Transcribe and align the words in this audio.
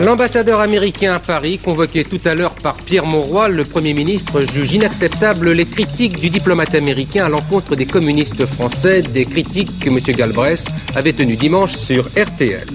L'ambassadeur 0.00 0.60
américain 0.60 1.10
à 1.10 1.18
Paris, 1.18 1.58
convoqué 1.58 2.04
tout 2.04 2.20
à 2.24 2.32
l'heure 2.32 2.54
par 2.62 2.76
Pierre 2.76 3.04
Mauroy, 3.04 3.48
le 3.48 3.64
Premier 3.64 3.94
ministre, 3.94 4.40
juge 4.42 4.72
inacceptable 4.74 5.50
les 5.50 5.66
critiques 5.66 6.20
du 6.20 6.28
diplomate 6.28 6.76
américain 6.76 7.26
à 7.26 7.28
l'encontre 7.28 7.74
des 7.74 7.86
communistes 7.86 8.46
français, 8.46 9.02
des 9.02 9.24
critiques 9.24 9.80
que 9.80 9.88
M. 9.88 9.98
Galbraith 10.16 10.62
avait 10.94 11.14
tenues 11.14 11.34
dimanche 11.34 11.76
sur 11.78 12.06
RTL. 12.10 12.66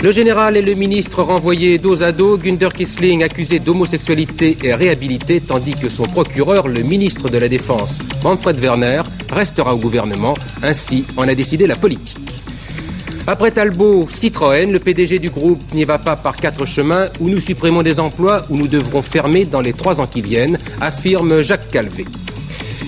Le 0.00 0.12
général 0.12 0.56
et 0.56 0.62
le 0.62 0.74
ministre 0.74 1.24
renvoyés 1.24 1.76
dos 1.76 2.04
à 2.04 2.12
dos, 2.12 2.38
Günther 2.38 2.72
Kissling 2.72 3.24
accusé 3.24 3.58
d'homosexualité 3.58 4.56
est 4.62 4.74
réhabilité, 4.74 5.40
tandis 5.40 5.74
que 5.74 5.88
son 5.88 6.04
procureur, 6.04 6.68
le 6.68 6.84
ministre 6.84 7.28
de 7.28 7.38
la 7.38 7.48
Défense, 7.48 7.98
Manfred 8.22 8.60
Werner, 8.60 9.02
restera 9.28 9.74
au 9.74 9.78
gouvernement. 9.78 10.34
Ainsi 10.62 11.04
en 11.16 11.26
a 11.26 11.34
décidé 11.34 11.66
la 11.66 11.74
politique. 11.74 12.37
Après 13.30 13.50
Talbot, 13.50 14.08
Citroën, 14.08 14.72
le 14.72 14.78
PDG 14.78 15.18
du 15.18 15.28
groupe 15.28 15.60
n'y 15.74 15.84
va 15.84 15.98
pas 15.98 16.16
par 16.16 16.34
quatre 16.34 16.64
chemins 16.64 17.08
où 17.20 17.28
nous 17.28 17.40
supprimons 17.40 17.82
des 17.82 18.00
emplois 18.00 18.46
où 18.48 18.56
nous 18.56 18.68
devrons 18.68 19.02
fermer 19.02 19.44
dans 19.44 19.60
les 19.60 19.74
trois 19.74 20.00
ans 20.00 20.06
qui 20.06 20.22
viennent, 20.22 20.56
affirme 20.80 21.42
Jacques 21.42 21.70
Calvé. 21.70 22.06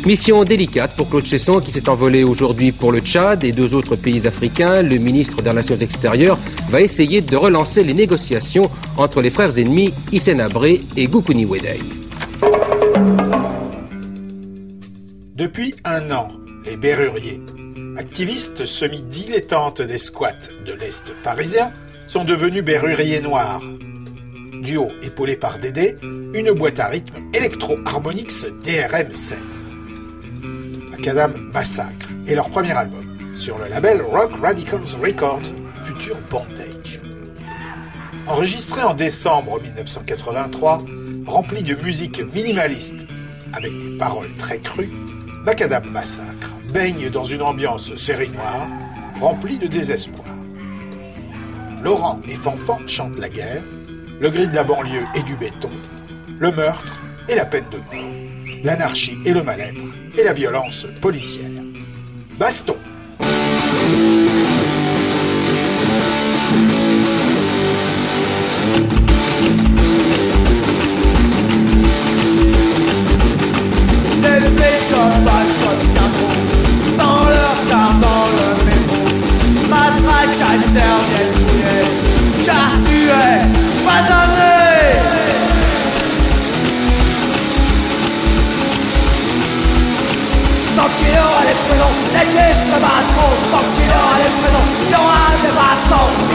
Mission 0.06 0.42
délicate 0.44 0.96
pour 0.96 1.10
Claude 1.10 1.26
Chesson 1.26 1.60
qui 1.60 1.72
s'est 1.72 1.90
envolé 1.90 2.24
aujourd'hui 2.24 2.72
pour 2.72 2.90
le 2.90 3.00
Tchad 3.00 3.44
et 3.44 3.52
deux 3.52 3.74
autres 3.74 3.96
pays 3.96 4.26
africains. 4.26 4.80
Le 4.80 4.96
ministre 4.96 5.42
des 5.42 5.50
Relations 5.50 5.76
extérieures 5.76 6.38
va 6.70 6.80
essayer 6.80 7.20
de 7.20 7.36
relancer 7.36 7.82
les 7.82 7.92
négociations 7.92 8.70
entre 8.96 9.20
les 9.20 9.30
frères 9.30 9.58
ennemis 9.58 9.92
Hissène 10.10 10.40
Abré 10.40 10.80
et 10.96 11.04
Goukouni 11.04 11.44
Wedei. 11.44 11.80
Depuis 15.36 15.74
un 15.84 16.10
an, 16.10 16.28
les 16.64 16.78
Berruriers, 16.78 17.40
activistes 18.00 18.64
semi-dilettantes 18.64 19.82
des 19.82 19.98
squats 19.98 20.48
de 20.64 20.72
l'Est 20.72 21.04
parisien, 21.22 21.70
sont 22.06 22.24
devenus 22.24 22.64
berruriers 22.64 23.20
noirs. 23.20 23.62
Duo 24.62 24.90
épaulé 25.02 25.36
par 25.36 25.58
Dédé, 25.58 25.96
une 26.02 26.50
boîte 26.52 26.80
à 26.80 26.86
rythme 26.86 27.16
Electro-Harmonix 27.34 28.46
DRM-16. 28.64 29.34
Macadam 30.90 31.50
Massacre 31.52 32.08
est 32.26 32.34
leur 32.34 32.48
premier 32.48 32.72
album, 32.72 33.34
sur 33.34 33.58
le 33.58 33.68
label 33.68 34.00
Rock 34.00 34.32
Radicals 34.40 34.96
Records 34.98 35.52
Future 35.74 36.20
Bondage. 36.30 37.00
Enregistré 38.26 38.82
en 38.82 38.94
décembre 38.94 39.60
1983, 39.60 40.78
rempli 41.26 41.62
de 41.62 41.74
musique 41.74 42.22
minimaliste, 42.34 43.06
avec 43.52 43.78
des 43.78 43.98
paroles 43.98 44.34
très 44.38 44.58
crues, 44.58 44.90
Macadam 45.44 45.84
Massacre 45.90 46.59
baigne 46.70 47.10
dans 47.10 47.22
une 47.22 47.42
ambiance 47.42 47.94
série 47.94 48.30
noire, 48.30 48.68
remplie 49.20 49.58
de 49.58 49.66
désespoir. 49.66 50.28
Laurent 51.82 52.20
et 52.28 52.34
Fanfan 52.34 52.86
chantent 52.86 53.18
la 53.18 53.28
guerre, 53.28 53.62
le 54.20 54.30
gris 54.30 54.48
de 54.48 54.54
la 54.54 54.64
banlieue 54.64 55.04
et 55.14 55.22
du 55.22 55.36
béton, 55.36 55.70
le 56.38 56.50
meurtre 56.50 57.02
et 57.28 57.34
la 57.34 57.46
peine 57.46 57.68
de 57.70 57.78
mort, 57.78 58.62
l'anarchie 58.62 59.18
et 59.24 59.32
le 59.32 59.42
mal-être 59.42 59.84
et 60.18 60.24
la 60.24 60.32
violence 60.32 60.86
policière. 61.00 61.62
Baston 62.38 62.76
serviette 80.58 81.40
mouillée, 81.40 82.44
car 82.44 82.72
tu 82.84 83.08
es 83.08 83.42
poisonné. 83.82 84.56
Tant 90.76 90.88
qu'il 90.96 91.08
y 91.08 91.18
aura 91.18 91.42
les 91.46 91.58
prisons, 91.68 91.94
les 92.14 92.28
kids 92.30 92.64
se 92.72 92.78
battront. 92.80 93.34
Tant 93.52 93.64
qu'il 93.72 93.84
y 93.84 93.88
aura 93.88 94.16
les 94.24 94.32
prisons, 94.40 94.68
il 94.82 94.90
y 94.90 94.94
aura 94.94 95.22
des 95.42 95.54
bastons. 95.54 96.29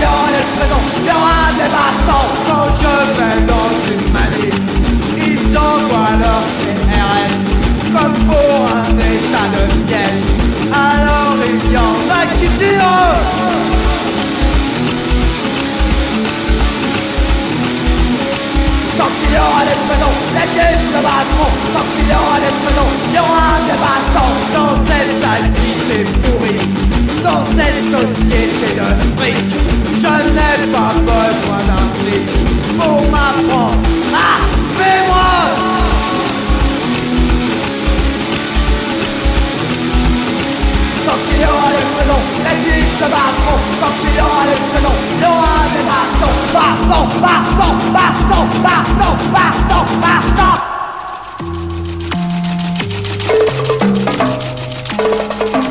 Tant 0.00 0.06
qu'il 0.06 0.08
y 0.08 0.12
aura 0.12 0.30
les 0.30 0.46
prisons, 0.56 0.80
il 0.96 1.06
y 1.06 1.10
aura 1.10 1.39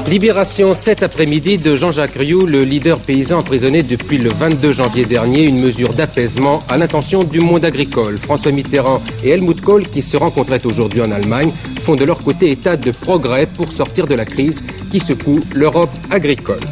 Libération 0.10 0.74
cet 0.74 1.04
après-midi 1.04 1.60
de 1.60 1.76
Jean-Jacques 1.76 2.16
Rioux, 2.16 2.48
le 2.48 2.62
leader 2.62 3.00
paysan 3.00 3.38
emprisonné 3.38 3.84
depuis 3.84 4.18
le 4.18 4.32
22 4.32 4.72
janvier 4.72 5.06
dernier, 5.06 5.44
une 5.44 5.62
mesure 5.62 5.94
d'apaisement 5.94 6.64
à 6.68 6.78
l'intention 6.78 7.24
du 7.24 7.40
monde 7.40 7.64
agricole. 7.64 8.18
François 8.18 8.52
Mitterrand 8.52 9.04
et 9.24 9.30
Helmut 9.30 9.62
Kohl, 9.62 9.88
qui 9.88 10.02
se 10.02 10.18
rencontraient 10.18 10.66
aujourd'hui 10.66 11.02
en 11.02 11.12
Allemagne, 11.12 11.54
font 11.86 11.96
de 11.96 12.06
leur 12.06 12.24
côté 12.24 12.50
état 12.50 12.76
de 12.76 12.90
progrès 12.90 13.48
pour 13.56 13.72
sortir 13.72 14.08
de 14.08 14.16
la 14.16 14.26
crise 14.26 14.64
qui 14.92 15.00
secoue 15.00 15.42
l'Europe 15.54 15.92
agricole. 16.10 16.66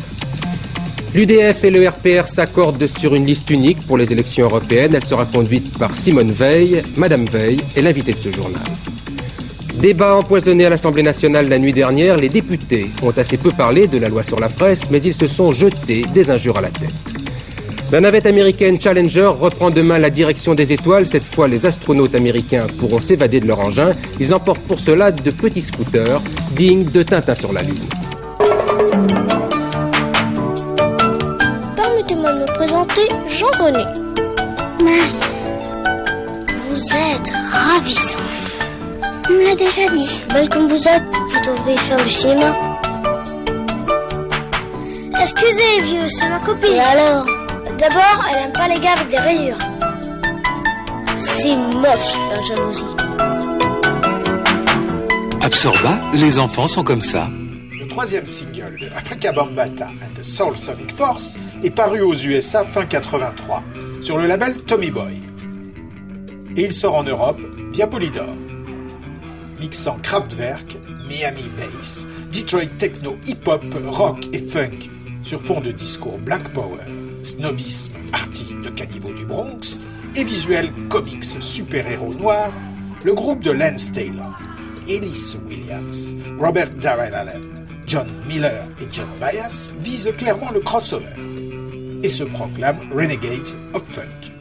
L'UDF 1.13 1.63
et 1.63 1.71
le 1.71 1.87
RPR 1.87 2.27
s'accordent 2.35 2.87
sur 2.99 3.15
une 3.15 3.25
liste 3.25 3.49
unique 3.49 3.85
pour 3.87 3.97
les 3.97 4.11
élections 4.11 4.45
européennes. 4.45 4.93
Elle 4.93 5.05
sera 5.05 5.25
conduite 5.25 5.77
par 5.77 5.95
Simone 5.95 6.31
Veil. 6.31 6.83
Madame 6.95 7.25
Veil 7.25 7.61
est 7.75 7.81
l'invitée 7.81 8.13
de 8.13 8.19
ce 8.19 8.31
journal. 8.31 8.63
Débat 9.81 10.15
empoisonné 10.15 10.65
à 10.65 10.69
l'Assemblée 10.69 11.03
nationale 11.03 11.47
la 11.49 11.59
nuit 11.59 11.73
dernière, 11.73 12.17
les 12.17 12.29
députés 12.29 12.89
ont 13.03 13.11
assez 13.11 13.37
peu 13.37 13.51
parlé 13.51 13.87
de 13.87 13.99
la 13.99 14.09
loi 14.09 14.23
sur 14.23 14.39
la 14.39 14.49
presse, 14.49 14.81
mais 14.89 14.99
ils 14.99 15.13
se 15.13 15.27
sont 15.27 15.53
jetés 15.53 16.03
des 16.13 16.29
injures 16.31 16.57
à 16.57 16.61
la 16.61 16.71
tête. 16.71 16.93
La 17.91 18.01
navette 18.01 18.25
américaine 18.25 18.81
Challenger 18.81 19.27
reprend 19.39 19.69
demain 19.69 19.97
la 19.97 20.09
direction 20.09 20.53
des 20.55 20.73
étoiles. 20.73 21.07
Cette 21.07 21.23
fois, 21.33 21.47
les 21.47 21.65
astronautes 21.65 22.15
américains 22.15 22.67
pourront 22.77 22.99
s'évader 22.99 23.39
de 23.39 23.47
leur 23.47 23.61
engin. 23.61 23.91
Ils 24.19 24.33
emportent 24.33 24.67
pour 24.67 24.79
cela 24.79 25.11
de 25.11 25.31
petits 25.31 25.61
scooters 25.61 26.21
dignes 26.55 26.85
de 26.85 27.03
Tintin 27.03 27.35
sur 27.35 27.53
la 27.53 27.61
Lune. 27.61 27.87
Permettez-moi 32.07 32.33
de 32.33 32.39
me 32.39 32.55
présenter 32.55 33.09
Jean-René. 33.27 33.83
Marie, 34.81 35.11
vous 36.69 36.93
êtes 36.93 37.33
ravissante. 37.51 38.21
On 39.27 39.33
me 39.33 39.43
l'a 39.43 39.55
déjà 39.55 39.89
dit. 39.89 40.23
Belle 40.29 40.47
comme 40.47 40.67
vous 40.67 40.87
êtes, 40.87 41.03
vous 41.03 41.51
devriez 41.51 41.77
faire 41.77 42.01
du 42.01 42.09
cinéma. 42.09 42.55
Excusez, 45.19 45.81
vieux, 45.83 46.07
c'est 46.07 46.29
ma 46.29 46.39
copine. 46.39 46.73
Et 46.73 46.79
alors 46.79 47.25
D'abord, 47.77 48.25
elle 48.31 48.43
aime 48.45 48.53
pas 48.53 48.67
les 48.69 48.79
gars 48.79 48.93
avec 48.95 49.09
des 49.09 49.19
rayures. 49.19 49.57
C'est 51.17 51.55
moche, 51.55 52.15
la 52.31 52.41
jalousie. 52.43 52.85
Absorba, 55.41 55.97
les 56.13 56.39
enfants 56.39 56.67
sont 56.67 56.83
comme 56.83 57.01
ça. 57.01 57.27
Le 57.77 57.85
troisième 57.87 58.25
single 58.25 58.77
de 58.79 58.87
Africa 58.95 59.31
Bambata 59.33 59.87
and 59.87 60.13
the 60.15 60.23
Soul 60.23 60.57
Sonic 60.57 60.95
Force 60.95 61.37
est 61.63 61.71
paru 61.71 62.01
aux 62.01 62.13
USA 62.13 62.63
fin 62.63 62.85
83 62.85 63.63
sur 64.01 64.17
le 64.17 64.27
label 64.27 64.57
Tommy 64.57 64.91
Boy. 64.91 65.21
Et 66.55 66.65
il 66.65 66.73
sort 66.73 66.95
en 66.95 67.03
Europe 67.03 67.39
via 67.71 67.87
Polydor. 67.87 68.35
Mixant 69.59 69.97
Kraftwerk, 70.01 70.77
Miami 71.07 71.49
Bass, 71.57 72.05
Detroit 72.31 72.77
Techno, 72.77 73.17
Hip-Hop, 73.25 73.63
Rock 73.87 74.27
et 74.33 74.39
Funk 74.39 74.89
sur 75.23 75.41
fond 75.41 75.59
de 75.59 75.71
discours 75.71 76.19
Black 76.19 76.53
Power, 76.53 76.83
snobisme 77.23 77.93
arty 78.13 78.55
de 78.63 78.69
caniveau 78.69 79.13
du 79.13 79.25
Bronx 79.25 79.79
et 80.15 80.23
visuel 80.23 80.71
comics 80.89 81.23
super-héros 81.23 82.13
noirs, 82.13 82.53
le 83.03 83.13
groupe 83.13 83.43
de 83.43 83.51
Lance 83.51 83.91
Taylor, 83.91 84.39
Ellis 84.87 85.35
Williams, 85.47 86.15
Robert 86.39 86.69
Darrell 86.79 87.13
Allen, 87.13 87.41
John 87.85 88.07
Miller 88.27 88.65
et 88.81 88.87
John 88.91 89.09
Bias 89.19 89.71
vise 89.79 90.11
clairement 90.17 90.51
le 90.51 90.59
crossover 90.59 91.26
et 92.03 92.09
se 92.09 92.23
proclame 92.23 92.91
Renegade 92.93 93.47
of 93.73 93.83
Funk. 93.83 94.31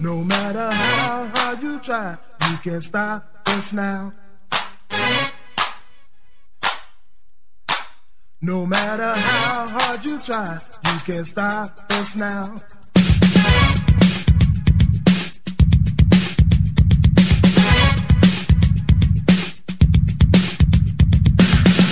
No 0.00 0.22
matter 0.22 0.70
how 0.70 1.30
hard 1.34 1.62
you 1.62 1.78
try, 1.80 2.16
you 2.50 2.56
can't 2.62 2.82
stop 2.82 3.22
us 3.46 3.72
now. 3.72 4.12
No 8.42 8.66
matter 8.66 9.14
how 9.14 9.66
hard 9.66 10.04
you 10.04 10.18
try, 10.18 10.58
you 10.84 11.00
can't 11.06 11.26
stop 11.26 11.70
us 11.92 12.16
now. 12.16 12.54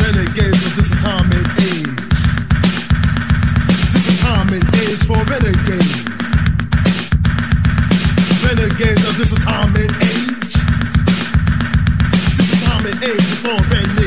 Renegades 0.04 0.66
of 0.66 0.76
this 0.76 0.92
atomic 0.92 1.21
for 5.06 5.24
renegades. 5.24 6.04
Renegades 8.44 9.08
of 9.08 9.16
this 9.18 9.32
atomic 9.32 9.90
age. 9.90 10.54
This 12.36 12.62
atomic 12.62 12.96
age 13.02 13.22
for 13.42 13.56
renegades. 13.70 14.01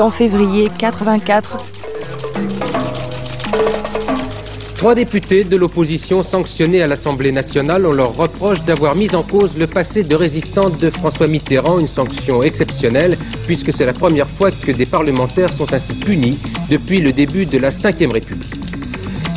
En 0.00 0.10
février 0.10 0.70
84. 0.76 1.58
Trois 4.76 4.94
députés 4.94 5.44
de 5.44 5.56
l'opposition 5.56 6.22
sanctionnés 6.22 6.82
à 6.82 6.86
l'Assemblée 6.86 7.30
nationale, 7.30 7.86
on 7.86 7.92
leur 7.92 8.14
reproche 8.14 8.62
d'avoir 8.64 8.96
mis 8.96 9.14
en 9.14 9.22
cause 9.22 9.56
le 9.56 9.66
passé 9.66 10.02
de 10.02 10.16
résistance 10.16 10.76
de 10.78 10.90
François 10.90 11.26
Mitterrand, 11.26 11.78
une 11.78 11.86
sanction 11.86 12.42
exceptionnelle, 12.42 13.16
puisque 13.46 13.72
c'est 13.72 13.86
la 13.86 13.92
première 13.92 14.28
fois 14.30 14.50
que 14.50 14.72
des 14.72 14.86
parlementaires 14.86 15.52
sont 15.52 15.72
ainsi 15.72 15.94
punis 15.94 16.38
depuis 16.70 17.00
le 17.00 17.12
début 17.12 17.46
de 17.46 17.58
la 17.58 17.70
Ve 17.70 18.10
République. 18.12 18.63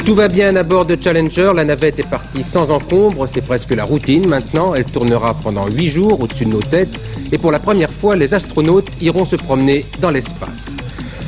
Tout 0.07 0.15
va 0.15 0.29
bien 0.29 0.55
à 0.55 0.63
bord 0.63 0.85
de 0.85 0.95
Challenger, 0.95 1.51
la 1.53 1.65
navette 1.65 1.99
est 1.99 2.09
partie 2.09 2.41
sans 2.41 2.71
encombre, 2.71 3.27
c'est 3.27 3.43
presque 3.43 3.71
la 3.71 3.83
routine. 3.83 4.25
Maintenant, 4.25 4.73
elle 4.73 4.85
tournera 4.85 5.33
pendant 5.33 5.67
huit 5.67 5.89
jours 5.89 6.21
au-dessus 6.21 6.45
de 6.45 6.51
nos 6.51 6.61
têtes, 6.61 6.97
et 7.29 7.37
pour 7.37 7.51
la 7.51 7.59
première 7.59 7.91
fois, 7.91 8.15
les 8.15 8.33
astronautes 8.33 8.87
iront 9.01 9.25
se 9.25 9.35
promener 9.35 9.83
dans 9.99 10.11
l'espace. 10.11 10.76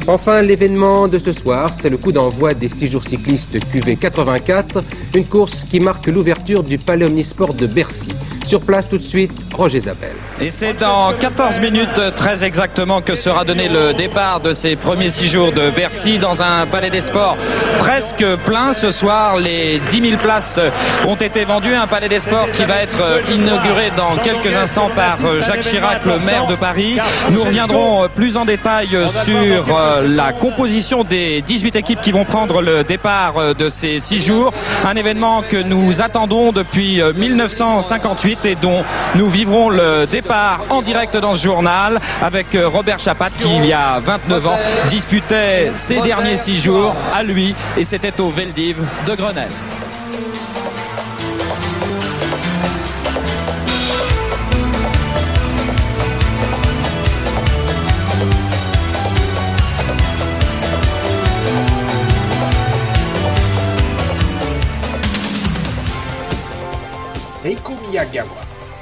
Enfin, 0.08 0.42
l'événement 0.42 1.08
de 1.08 1.20
ce 1.20 1.32
soir, 1.32 1.72
c'est 1.82 1.90
le 1.90 1.98
coup 1.98 2.12
d'envoi 2.12 2.54
des 2.54 2.70
6 2.70 2.92
jours 2.92 3.04
cyclistes 3.04 3.52
QV 3.72 3.96
84, 3.98 4.82
une 5.16 5.28
course 5.28 5.64
qui 5.70 5.80
marque 5.80 6.08
l'ouverture 6.08 6.64
du 6.64 6.78
Palais 6.78 7.06
Omnisport 7.06 7.54
de 7.54 7.68
Bercy. 7.68 8.12
Sur 8.48 8.62
place 8.62 8.90
tout 8.90 8.98
de 8.98 9.04
suite, 9.04 9.32
Roger 9.54 9.82
Zabel. 9.82 10.16
Et 10.42 10.50
c'est 10.58 10.80
dans 10.80 11.14
14 11.14 11.60
minutes 11.60 12.02
très 12.16 12.44
exactement 12.44 13.02
que 13.02 13.16
sera 13.16 13.46
donné 13.46 13.70
le 13.70 13.94
départ 13.94 14.40
de 14.40 14.54
ces 14.54 14.76
premiers 14.76 15.12
6 15.12 15.28
jours 15.28 15.52
de 15.52 15.70
Bercy 15.70 16.18
dans 16.18 16.42
un 16.42 16.66
Palais 16.66 16.90
des 16.90 17.02
Sports 17.02 17.38
presque 17.78 18.26
plein 18.46 18.74
ce 18.74 18.92
soir. 18.92 19.38
Les 19.38 19.80
10 19.90 20.10
000 20.10 20.22
places 20.22 20.60
ont 21.08 21.16
été 21.16 21.46
vendues. 21.46 21.74
Un 21.74 21.88
Palais 21.88 22.10
des 22.10 22.20
Sports 22.20 22.50
qui 22.54 22.66
va 22.66 22.82
être 22.82 23.30
inauguré 23.30 23.92
dans 23.96 24.16
quelques 24.18 24.56
instants 24.56 24.90
par 24.96 25.18
Jacques 25.42 25.62
Chirac, 25.62 26.06
le 26.06 26.20
maire 26.20 26.48
de 26.48 26.56
Paris. 26.56 26.98
Nous 27.32 27.44
reviendrons 27.44 28.08
plus 28.16 28.36
en 28.36 28.46
détail 28.46 28.90
sur 29.26 29.99
la 30.04 30.34
composition 30.34 31.04
des 31.04 31.42
18 31.42 31.76
équipes 31.76 32.02
qui 32.02 32.12
vont 32.12 32.26
prendre 32.26 32.62
le 32.62 32.84
départ 32.84 33.56
de 33.56 33.70
ces 33.70 34.00
6 34.00 34.22
jours. 34.22 34.52
Un 34.86 34.96
événement 34.96 35.42
que 35.42 35.58
nous 35.58 36.02
attendons 36.02 36.52
depuis 36.52 37.02
1958 37.16 38.46
et 38.46 38.56
dont 38.56 38.84
nous 39.16 39.30
vivrons 39.30 39.70
le 39.70 40.06
départ 40.06 40.66
en 40.70 40.82
direct 40.82 41.16
dans 41.18 41.36
ce 41.36 41.44
journal 41.44 42.00
avec 42.22 42.56
euh, 42.56 42.68
Robert 42.68 43.00
Chapat 43.00 43.30
qui 43.30 43.50
il 43.56 43.66
y 43.66 43.74
a 43.74 44.00
29 44.00 44.48
ans 44.48 44.60
disputait 44.90 45.72
ces 45.88 46.02
derniers 46.02 46.38
six 46.38 46.58
jours 46.58 46.96
à 47.14 47.24
lui 47.24 47.56
et 47.78 47.84
c'était 47.84 48.20
au 48.20 48.30
Veldiv 48.30 48.78
de 49.08 49.16
Grenelle. 49.16 49.50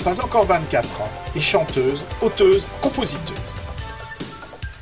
Pas 0.03 0.21
encore 0.21 0.45
24 0.45 1.01
ans, 1.01 1.09
est 1.35 1.41
chanteuse, 1.41 2.05
auteuse, 2.21 2.67
compositeuse. 2.81 3.35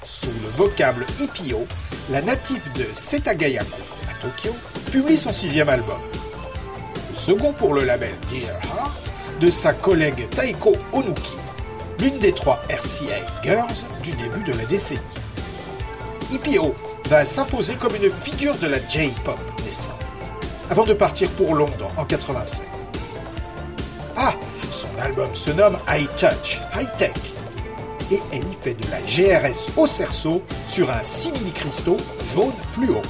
Sous 0.03 0.27
le 0.27 0.49
vocable 0.57 1.05
Ipio, 1.21 1.65
la 2.09 2.21
native 2.21 2.69
de 2.73 2.83
Setagayama, 2.91 3.65
à 4.11 4.21
Tokyo, 4.21 4.53
publie 4.91 5.15
son 5.15 5.31
sixième 5.31 5.69
album. 5.69 5.97
Le 7.11 7.15
second 7.15 7.53
pour 7.53 7.73
le 7.73 7.85
label 7.85 8.13
Dear 8.29 8.55
Heart 8.55 9.13
de 9.39 9.49
sa 9.49 9.71
collègue 9.71 10.27
Taiko 10.31 10.75
Onuki, 10.91 11.37
l'une 12.01 12.19
des 12.19 12.33
trois 12.33 12.61
RCA 12.69 13.41
Girls 13.41 13.85
du 14.03 14.11
début 14.13 14.43
de 14.43 14.51
la 14.51 14.65
décennie. 14.65 14.99
Ipio 16.31 16.75
va 17.07 17.23
s'imposer 17.23 17.75
comme 17.75 17.95
une 17.95 18.11
figure 18.11 18.57
de 18.57 18.67
la 18.67 18.85
J-pop 18.89 19.39
naissante, 19.63 19.95
avant 20.69 20.83
de 20.83 20.93
partir 20.93 21.29
pour 21.31 21.55
Londres 21.55 21.89
en 21.95 22.03
87. 22.03 22.74
Son 24.75 24.89
album 25.01 25.33
se 25.33 25.51
nomme 25.51 25.77
High 25.87 26.09
Touch, 26.17 26.59
High 26.75 26.89
Tech. 26.97 27.13
Et 28.11 28.19
elle 28.33 28.43
y 28.43 28.53
fait 28.61 28.73
de 28.73 28.83
la 28.91 28.99
GRS 29.07 29.71
au 29.77 29.87
cerceau 29.87 30.41
sur 30.67 30.91
un 30.91 31.01
simili-cristaux 31.01 31.95
jaune 32.35 32.51
fluo. 32.71 33.01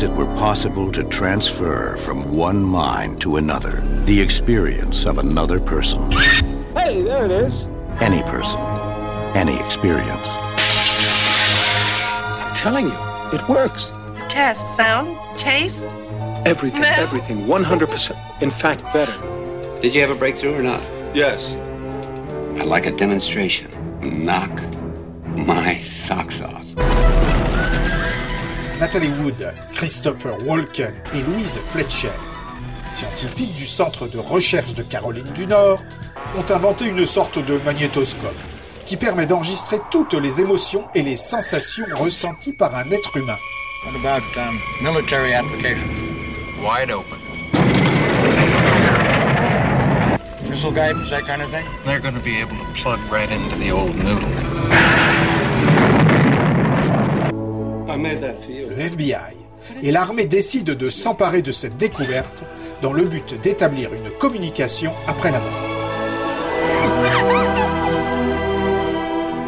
Suppose 0.00 0.12
it 0.12 0.16
were 0.16 0.36
possible 0.38 0.90
to 0.92 1.04
transfer 1.04 1.94
from 1.98 2.34
one 2.34 2.62
mind 2.62 3.20
to 3.20 3.36
another 3.36 3.82
the 4.06 4.18
experience 4.18 5.04
of 5.04 5.18
another 5.18 5.60
person. 5.60 6.10
Hey, 6.74 7.02
there 7.02 7.26
it 7.26 7.30
is. 7.30 7.66
Any 8.00 8.22
person, 8.22 8.58
any 9.36 9.60
experience. 9.60 10.26
I'm 12.46 12.54
telling 12.56 12.86
you, 12.86 12.96
it 13.34 13.46
works. 13.46 13.90
The 13.90 14.24
test, 14.30 14.74
sound, 14.74 15.18
taste? 15.38 15.84
Everything, 16.46 16.80
Smell. 16.80 17.00
everything, 17.00 17.36
100%. 17.40 18.42
In 18.42 18.50
fact, 18.50 18.82
better. 18.94 19.12
Did 19.82 19.94
you 19.94 20.00
have 20.00 20.10
a 20.10 20.14
breakthrough 20.14 20.54
or 20.54 20.62
not? 20.62 20.80
Yes. 21.14 21.56
I'd 22.58 22.64
like 22.64 22.86
a 22.86 22.96
demonstration. 22.96 23.70
Knock 24.24 24.50
my 25.36 25.76
socks 25.76 26.40
off. 26.40 26.69
Natalie 28.80 29.10
Wood, 29.20 29.52
Christopher 29.74 30.38
Walken 30.46 30.94
et 31.14 31.20
Louise 31.20 31.60
Fletcher, 31.68 32.12
scientifiques 32.90 33.54
du 33.54 33.66
Centre 33.66 34.08
de 34.08 34.16
recherche 34.16 34.72
de 34.72 34.82
Caroline 34.82 35.30
du 35.34 35.46
Nord, 35.46 35.80
ont 36.38 36.50
inventé 36.50 36.86
une 36.86 37.04
sorte 37.04 37.38
de 37.44 37.58
magnétoscope 37.58 38.34
qui 38.86 38.96
permet 38.96 39.26
d'enregistrer 39.26 39.78
toutes 39.90 40.14
les 40.14 40.40
émotions 40.40 40.86
et 40.94 41.02
les 41.02 41.18
sensations 41.18 41.84
ressenties 41.96 42.54
par 42.54 42.74
un 42.74 42.90
être 42.90 43.14
humain. 43.18 43.36
What 43.84 43.96
about 44.00 44.22
um, 44.38 44.58
military 44.82 45.34
applications? 45.34 45.90
Wide 46.64 46.90
open. 46.90 47.18
Missile 50.48 50.72
guidance, 50.72 51.10
that 51.10 51.26
kind 51.26 51.42
of 51.42 51.50
thing? 51.50 51.66
They're 51.84 52.00
going 52.00 52.14
to 52.14 52.24
be 52.24 52.40
able 52.40 52.56
to 52.56 52.64
plug 52.80 52.98
right 53.12 53.30
into 53.30 53.56
the 53.56 53.70
old 53.72 53.94
noodle. 53.94 55.39
Le 57.96 58.78
FBI 58.78 59.36
et 59.82 59.90
l'armée 59.90 60.26
décident 60.26 60.74
de 60.74 60.90
s'emparer 60.90 61.42
de 61.42 61.52
cette 61.52 61.76
découverte 61.76 62.44
dans 62.82 62.92
le 62.92 63.04
but 63.04 63.40
d'établir 63.42 63.92
une 63.92 64.10
communication 64.10 64.92
après 65.08 65.30
la 65.30 65.38
mort. 65.38 65.80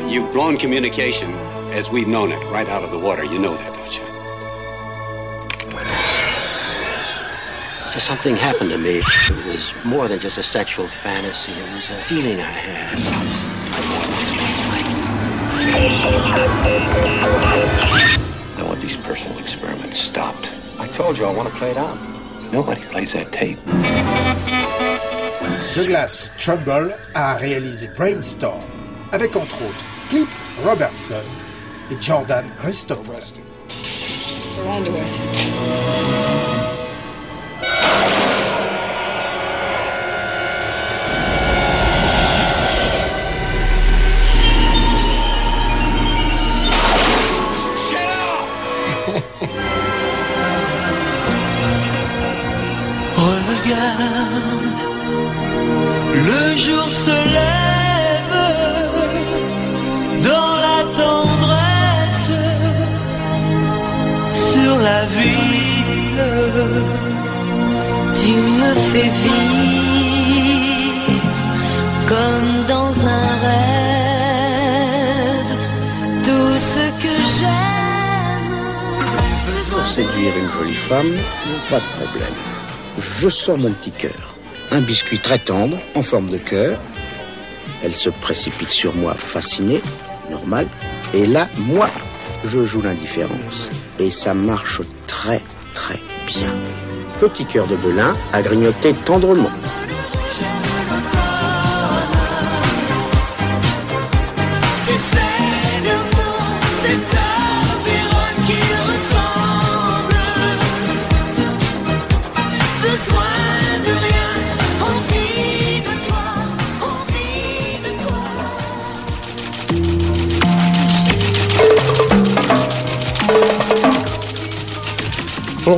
You've 0.08 0.30
blown 0.32 0.58
communication 0.58 1.28
as 1.72 1.90
we've 1.90 2.08
known 2.08 2.32
it 2.32 2.38
right 2.52 2.68
out 2.68 2.82
of 2.82 2.90
the 2.90 2.98
water. 2.98 3.24
You 3.24 3.38
know 3.38 3.54
that, 3.54 3.72
don't 3.74 3.96
you? 3.96 4.02
So 7.88 7.98
something 7.98 8.36
happened 8.36 8.70
to 8.70 8.78
me. 8.78 8.98
It 8.98 9.46
was 9.46 9.72
more 9.84 10.08
than 10.08 10.18
just 10.18 10.38
a 10.38 10.42
sexual 10.42 10.86
fantasy. 10.86 11.52
It 11.52 11.74
was 11.74 11.90
a 11.90 11.96
feeling 11.96 12.40
I 12.40 12.50
had. 12.50 14.31
I 18.58 18.62
want 18.66 18.80
these 18.80 18.96
personal 18.96 19.38
experiments 19.38 19.98
stopped. 19.98 20.50
I 20.78 20.86
told 20.88 21.18
you 21.18 21.24
I 21.26 21.32
want 21.32 21.48
to 21.48 21.54
play 21.54 21.70
it 21.70 21.76
out. 21.76 21.96
Nobody 22.52 22.80
plays 22.82 23.12
that 23.12 23.32
tape. 23.32 23.58
Douglas 25.74 26.30
Trumbull 26.38 26.92
a 27.14 27.34
réalisé 27.36 27.88
Brainstorm 27.96 28.60
avec 29.12 29.36
entre 29.36 29.62
autres 29.62 29.84
Cliff 30.08 30.40
Robertson 30.64 31.22
et 31.90 32.00
Jordan 32.00 32.44
Christopher. 32.58 33.20
They're 34.56 34.68
onto 34.68 34.90
us. 34.96 36.61
Me 68.72 68.78
fais 68.78 69.10
vivre 69.24 69.42
comme 72.08 72.66
dans 72.68 73.06
un 73.06 73.28
rêve 73.46 74.72
tout 76.24 76.54
ce 76.74 76.84
que 77.02 77.14
j'aime. 77.34 78.52
Pour 79.70 79.86
séduire 79.86 80.34
une 80.38 80.50
jolie 80.50 80.74
femme, 80.74 81.14
pas 81.68 81.80
de 81.80 81.90
problème. 81.98 82.36
Je 82.98 83.28
sors 83.28 83.58
mon 83.58 83.70
petit 83.72 83.90
cœur. 83.90 84.36
Un 84.70 84.80
biscuit 84.80 85.18
très 85.18 85.38
tendre, 85.38 85.78
en 85.94 86.02
forme 86.02 86.30
de 86.30 86.38
cœur. 86.38 86.78
Elle 87.82 87.92
se 87.92 88.10
précipite 88.10 88.70
sur 88.70 88.94
moi, 88.94 89.14
fascinée, 89.14 89.82
normal. 90.30 90.66
Et 91.12 91.26
là, 91.26 91.48
moi, 91.58 91.88
je 92.44 92.64
joue 92.64 92.80
l'indifférence. 92.80 93.68
Et 93.98 94.10
ça 94.10 94.34
marche 94.34 94.80
très, 95.06 95.42
très 95.74 96.00
bien. 96.26 96.52
Petit 97.22 97.46
cœur 97.46 97.68
de 97.68 97.76
Belin 97.76 98.14
à 98.32 98.42
grignoter 98.42 98.94
tendrement. 98.94 99.48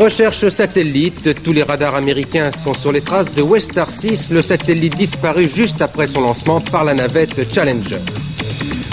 Recherche 0.04 0.46
satellite, 0.50 1.42
tous 1.42 1.54
les 1.54 1.62
radars 1.62 1.94
américains 1.94 2.50
sont 2.62 2.74
sur 2.74 2.92
les 2.92 3.00
traces 3.00 3.32
de 3.32 3.40
Westar 3.40 3.90
6, 3.90 4.28
le 4.30 4.42
satellite 4.42 4.94
disparu 4.94 5.48
juste 5.48 5.80
après 5.80 6.06
son 6.06 6.20
lancement 6.20 6.60
par 6.60 6.84
la 6.84 6.92
navette 6.92 7.50
Challenger. 7.50 8.00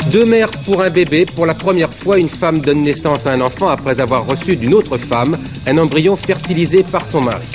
Deux 0.10 0.24
mères 0.24 0.52
pour 0.63 0.82
un 0.82 0.89
bébé, 0.89 1.26
pour 1.26 1.45
la 1.45 1.54
première 1.54 1.93
fois 1.95 2.17
une 2.17 2.30
femme 2.30 2.60
donne 2.60 2.84
naissance 2.84 3.26
à 3.26 3.32
un 3.34 3.41
enfant 3.41 3.67
après 3.67 4.00
avoir 4.00 4.26
reçu 4.26 4.56
d'une 4.56 4.74
autre 4.74 4.97
femme 5.00 5.38
un 5.67 5.78
embryon 5.78 6.15
fertilisé 6.15 6.82
par 6.89 7.06
son 7.12 7.19
mari. 7.19 7.47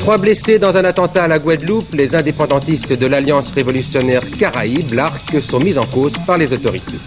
Trois 0.00 0.18
blessés 0.18 0.58
dans 0.58 0.76
un 0.76 0.84
attentat 0.84 1.24
à 1.24 1.28
la 1.28 1.38
Guadeloupe, 1.38 1.94
les 1.94 2.12
indépendantistes 2.12 2.92
de 2.92 3.06
l'Alliance 3.06 3.52
révolutionnaire 3.52 4.28
Caraïbe, 4.36 4.92
l'ARC, 4.94 5.40
sont 5.48 5.60
mis 5.60 5.78
en 5.78 5.86
cause 5.86 6.14
par 6.26 6.36
les 6.36 6.52
autorités. 6.52 6.98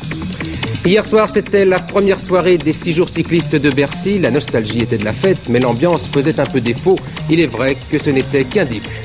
Hier 0.83 1.05
soir, 1.05 1.29
c'était 1.31 1.63
la 1.63 1.79
première 1.79 2.19
soirée 2.19 2.57
des 2.57 2.73
six 2.73 2.93
jours 2.93 3.07
cyclistes 3.07 3.55
de 3.55 3.69
Bercy. 3.69 4.17
La 4.17 4.31
nostalgie 4.31 4.79
était 4.79 4.97
de 4.97 5.05
la 5.05 5.13
fête, 5.13 5.47
mais 5.47 5.59
l'ambiance 5.59 6.09
faisait 6.11 6.39
un 6.39 6.45
peu 6.47 6.59
défaut. 6.59 6.97
Il 7.29 7.39
est 7.39 7.45
vrai 7.45 7.77
que 7.91 7.99
ce 7.99 8.09
n'était 8.09 8.45
qu'un 8.45 8.65
début. 8.65 9.03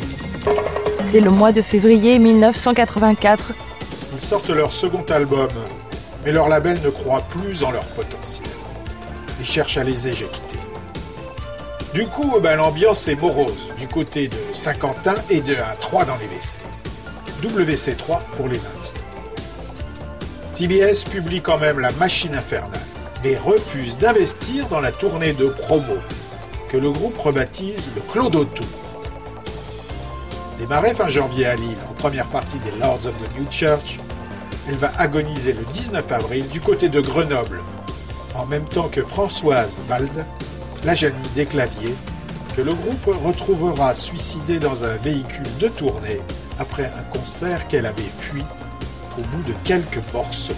C'est 1.05 1.21
le 1.21 1.31
mois 1.31 1.53
de 1.53 1.61
février 1.61 2.19
1984. 2.19 3.53
Ils 4.15 4.21
sortent 4.21 4.49
leur 4.49 4.73
second 4.73 5.05
album, 5.11 5.51
mais 6.25 6.33
leur 6.33 6.49
label 6.49 6.79
ne 6.83 6.89
croit 6.89 7.21
plus 7.29 7.63
en 7.63 7.71
leur 7.71 7.85
potentiel. 7.89 8.49
Ils 9.39 9.47
cherchent 9.47 9.77
à 9.77 9.85
les 9.85 10.09
éjecter. 10.09 10.57
Du 11.93 12.07
coup, 12.07 12.41
ben, 12.43 12.57
l'ambiance 12.57 13.07
est 13.07 13.21
morose 13.21 13.69
du 13.79 13.87
côté 13.87 14.29
de 14.29 14.37
Saint-Quentin 14.55 15.15
et 15.29 15.43
de 15.43 15.55
A3 15.55 16.07
dans 16.07 16.17
les 16.17 16.27
WC. 16.27 16.63
WC3 17.43 18.21
pour 18.35 18.49
les 18.49 18.61
intimes. 18.61 19.06
CBS 20.57 21.05
publie 21.05 21.43
quand 21.43 21.59
même 21.59 21.81
La 21.81 21.93
Machine 21.93 22.35
Infernale, 22.35 22.81
mais 23.23 23.37
refuse 23.37 23.99
d'investir 23.99 24.67
dans 24.69 24.81
la 24.81 24.91
tournée 24.91 25.35
de 25.35 25.49
promo 25.49 25.99
que 26.71 26.79
le 26.79 26.91
groupe 26.91 27.19
rebaptise 27.19 27.87
le 27.95 28.01
Clodo 28.11 28.47
Tour. 28.47 28.65
Démarrée 30.59 30.95
fin 30.95 31.11
janvier 31.11 31.45
à 31.45 31.57
Lille 31.57 31.77
en 31.91 31.93
première 31.93 32.25
partie 32.29 32.59
des 32.61 32.71
Lords 32.81 33.05
of 33.07 33.13
the 33.19 33.39
New 33.39 33.45
Church, 33.51 33.99
elle 34.67 34.77
va 34.77 34.91
agoniser 34.97 35.53
le 35.53 35.63
19 35.75 36.11
avril 36.11 36.49
du 36.49 36.63
côté 36.63 36.89
de 36.89 37.03
Grenoble, 37.03 37.61
en 38.35 38.47
même 38.47 38.65
temps 38.65 38.89
que 38.89 39.03
Françoise 39.03 39.75
Valde, 39.87 40.25
la 40.85 40.95
Janie 40.95 41.17
des 41.35 41.45
claviers, 41.45 41.95
que 42.57 42.63
le 42.63 42.73
groupe 42.73 43.15
retrouvera 43.23 43.93
suicidée 43.93 44.59
dans 44.59 44.85
un 44.85 44.95
véhicule 44.95 45.55
de 45.61 45.69
tournée 45.69 46.23
après 46.59 46.87
un 46.87 47.03
concert 47.13 47.69
qu'elle 47.69 47.85
avait 47.85 48.03
fui 48.05 48.43
au 49.19 49.23
bout 49.23 49.43
de 49.43 49.55
quelques 49.65 50.03
morceaux. 50.13 50.55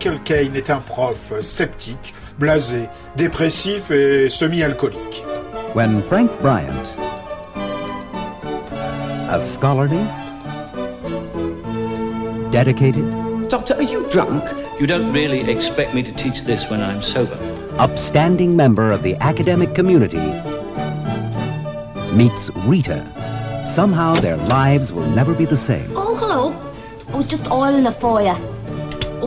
Michael 0.00 0.22
Caine 0.24 0.56
est 0.56 0.70
un 0.70 0.80
prof 0.80 1.30
sceptique, 1.42 2.14
blasé, 2.38 2.88
dépressif 3.16 3.90
et 3.90 4.30
semi-alcoolique. 4.30 5.22
When 5.74 6.02
Frank 6.08 6.30
Bryant, 6.40 6.94
a 9.28 9.38
scholarly, 9.38 10.02
dedicated, 12.50 13.04
Doctor, 13.50 13.74
are 13.74 13.82
you 13.82 14.08
drunk? 14.08 14.42
You 14.80 14.86
don't 14.86 15.12
really 15.12 15.42
expect 15.50 15.92
me 15.92 16.02
to 16.02 16.12
teach 16.12 16.46
this 16.46 16.64
when 16.70 16.80
I'm 16.80 17.02
sober. 17.02 17.36
upstanding 17.78 18.56
member 18.56 18.92
of 18.92 19.02
the 19.02 19.16
academic 19.16 19.74
community, 19.74 20.32
meets 22.16 22.48
Rita, 22.64 23.04
somehow 23.62 24.14
their 24.14 24.38
lives 24.38 24.92
will 24.92 25.10
never 25.10 25.34
be 25.34 25.44
the 25.44 25.58
same. 25.58 25.92
Oh, 25.94 26.16
hello. 26.16 26.56
I 27.12 27.16
was 27.18 27.26
just 27.26 27.50
oiling 27.50 27.84
the 27.84 27.92
fire. 27.92 28.40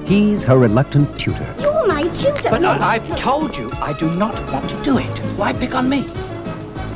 He's 0.05 0.43
her 0.43 0.57
reluctant 0.57 1.17
tutor. 1.17 1.55
You're 1.59 1.87
my 1.87 2.03
tutor. 2.09 2.49
But 2.49 2.65
I, 2.65 2.95
I've 2.95 3.15
told 3.17 3.55
you 3.55 3.69
I 3.73 3.93
do 3.93 4.13
not 4.15 4.35
want 4.51 4.69
to 4.69 4.83
do 4.83 4.97
it. 4.97 5.17
Why 5.37 5.53
pick 5.53 5.73
on 5.73 5.87
me? 5.89 6.05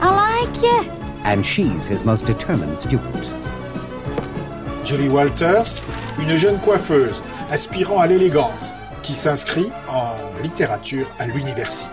I 0.02 0.42
like 0.44 0.62
you. 0.62 0.92
and 1.28 1.46
she's 1.46 1.86
his 1.86 2.06
most 2.06 2.26
determined 2.26 2.80
student. 2.80 3.30
Julie 4.86 5.10
Walters, 5.10 5.82
une 6.20 6.38
jeune 6.38 6.58
coiffeuse 6.62 7.22
aspirant 7.52 8.00
à 8.00 8.08
l'élégance, 8.08 8.76
qui 9.04 9.14
s'inscrit 9.14 9.70
en 9.90 10.16
littérature 10.42 11.06
à 11.20 11.28
l'université. 11.28 11.92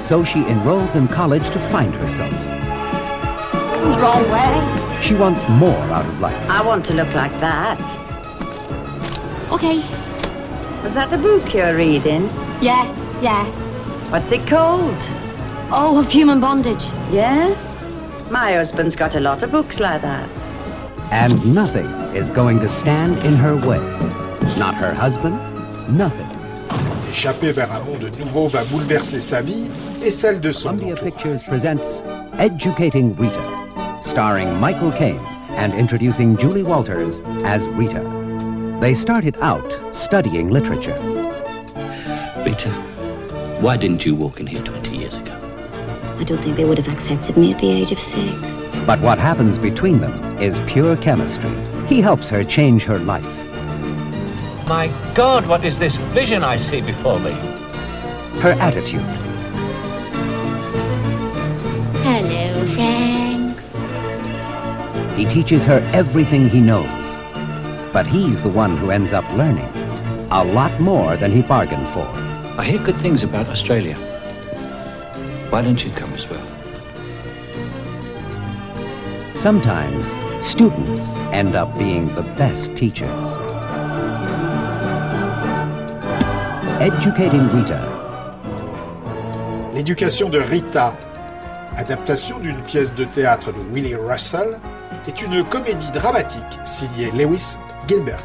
So 0.00 0.24
she 0.24 0.38
enrolls 0.48 0.94
in 0.96 1.06
college 1.08 1.50
to 1.50 1.58
find 1.70 1.94
herself. 1.96 2.32
Wrong 4.00 4.24
way. 4.30 5.02
She 5.02 5.14
wants 5.14 5.46
more 5.48 5.76
out 5.92 6.06
of 6.06 6.20
life. 6.20 6.36
I 6.48 6.62
want 6.62 6.86
to 6.86 6.94
look 6.94 7.12
like 7.14 7.38
that. 7.40 7.78
Okay. 9.50 9.78
Was 10.82 10.92
that 10.92 11.10
a 11.12 11.16
book 11.16 11.54
you're 11.54 11.74
reading? 11.74 12.28
Yeah, 12.60 12.84
yeah. 13.22 13.46
What's 14.10 14.30
it 14.30 14.46
called? 14.46 14.96
Oh, 15.70 15.98
of 15.98 16.12
human 16.12 16.38
bondage. 16.38 16.84
Yeah? 17.10 17.56
My 18.30 18.52
husband's 18.52 18.94
got 18.94 19.14
a 19.14 19.20
lot 19.20 19.42
of 19.42 19.50
books 19.50 19.80
like 19.80 20.02
that. 20.02 20.28
And 21.10 21.54
nothing 21.54 21.86
is 22.14 22.30
going 22.30 22.60
to 22.60 22.68
stand 22.68 23.18
in 23.20 23.36
her 23.36 23.56
way. 23.56 23.78
Not 24.58 24.74
her 24.74 24.92
husband, 24.92 25.36
nothing. 25.96 26.28
Cette 26.70 27.08
échappée 27.10 27.52
vers 27.52 27.72
un 27.72 27.80
monde 27.84 28.10
nouveau 28.18 28.48
va 28.48 28.64
bouleverser 28.64 29.20
sa 29.20 29.40
vie 29.40 29.70
et 30.02 30.10
celle 30.10 30.40
de 30.40 30.52
son 30.52 30.76
Columbia 30.76 30.94
Pictures 30.94 31.42
presents 31.48 32.02
Educating 32.38 33.14
Rita, 33.16 34.02
starring 34.02 34.60
Michael 34.60 34.92
Caine 34.92 35.20
and 35.56 35.72
introducing 35.72 36.36
Julie 36.36 36.62
Walters 36.62 37.22
as 37.44 37.66
Rita. 37.68 38.17
They 38.80 38.94
started 38.94 39.36
out 39.40 39.68
studying 39.94 40.50
literature. 40.50 40.94
Rita, 42.46 42.70
why 43.60 43.76
didn't 43.76 44.04
you 44.04 44.14
walk 44.14 44.38
in 44.38 44.46
here 44.46 44.62
20 44.62 44.96
years 44.96 45.16
ago? 45.16 45.32
I 46.16 46.22
don't 46.22 46.40
think 46.44 46.56
they 46.56 46.64
would 46.64 46.78
have 46.78 46.86
accepted 46.86 47.36
me 47.36 47.52
at 47.52 47.60
the 47.60 47.68
age 47.72 47.90
of 47.90 47.98
six. 47.98 48.40
But 48.86 49.00
what 49.00 49.18
happens 49.18 49.58
between 49.58 50.00
them 50.00 50.14
is 50.40 50.60
pure 50.60 50.96
chemistry. 50.96 51.50
He 51.88 52.00
helps 52.00 52.28
her 52.28 52.44
change 52.44 52.84
her 52.84 53.00
life. 53.00 53.26
My 54.68 54.92
God, 55.14 55.48
what 55.48 55.64
is 55.64 55.76
this 55.80 55.96
vision 56.14 56.44
I 56.44 56.56
see 56.56 56.80
before 56.80 57.18
me? 57.18 57.32
Her 58.40 58.54
attitude, 58.60 59.00
Hello, 62.04 62.74
Frank. 62.76 63.58
he 65.16 65.24
teaches 65.26 65.64
her 65.64 65.80
everything 65.92 66.48
he 66.48 66.60
knows. 66.60 66.97
But 67.92 68.06
he's 68.06 68.42
the 68.42 68.50
one 68.50 68.76
who 68.76 68.90
ends 68.90 69.12
up 69.12 69.24
learning 69.32 69.68
a 70.30 70.44
lot 70.44 70.78
more 70.80 71.16
than 71.16 71.32
he 71.32 71.42
bargained 71.42 71.88
for. 71.88 72.06
I 72.58 72.64
hear 72.64 72.78
good 72.84 73.00
things 73.00 73.22
about 73.22 73.48
Australia. 73.48 73.96
Why 75.50 75.62
don't 75.62 75.82
you 75.82 75.90
come 75.92 76.12
as 76.12 76.28
well? 76.28 76.46
Sometimes 79.36 80.14
students 80.44 81.14
end 81.32 81.54
up 81.54 81.78
being 81.78 82.08
the 82.14 82.22
best 82.36 82.76
teachers. 82.76 83.26
Educating 86.80 87.48
Rita, 87.48 87.98
L'éducation 89.74 90.28
de 90.28 90.40
Rita, 90.40 90.94
adaptation 91.76 92.38
d'une 92.40 92.60
pièce 92.62 92.92
de 92.94 93.04
théâtre 93.04 93.52
de 93.52 93.60
Willie 93.72 93.94
Russell, 93.94 94.58
est 95.06 95.22
une 95.22 95.44
comédie 95.44 95.90
dramatique 95.92 96.42
signée 96.64 97.10
Lewis 97.12 97.56
Gilbert. 97.86 98.24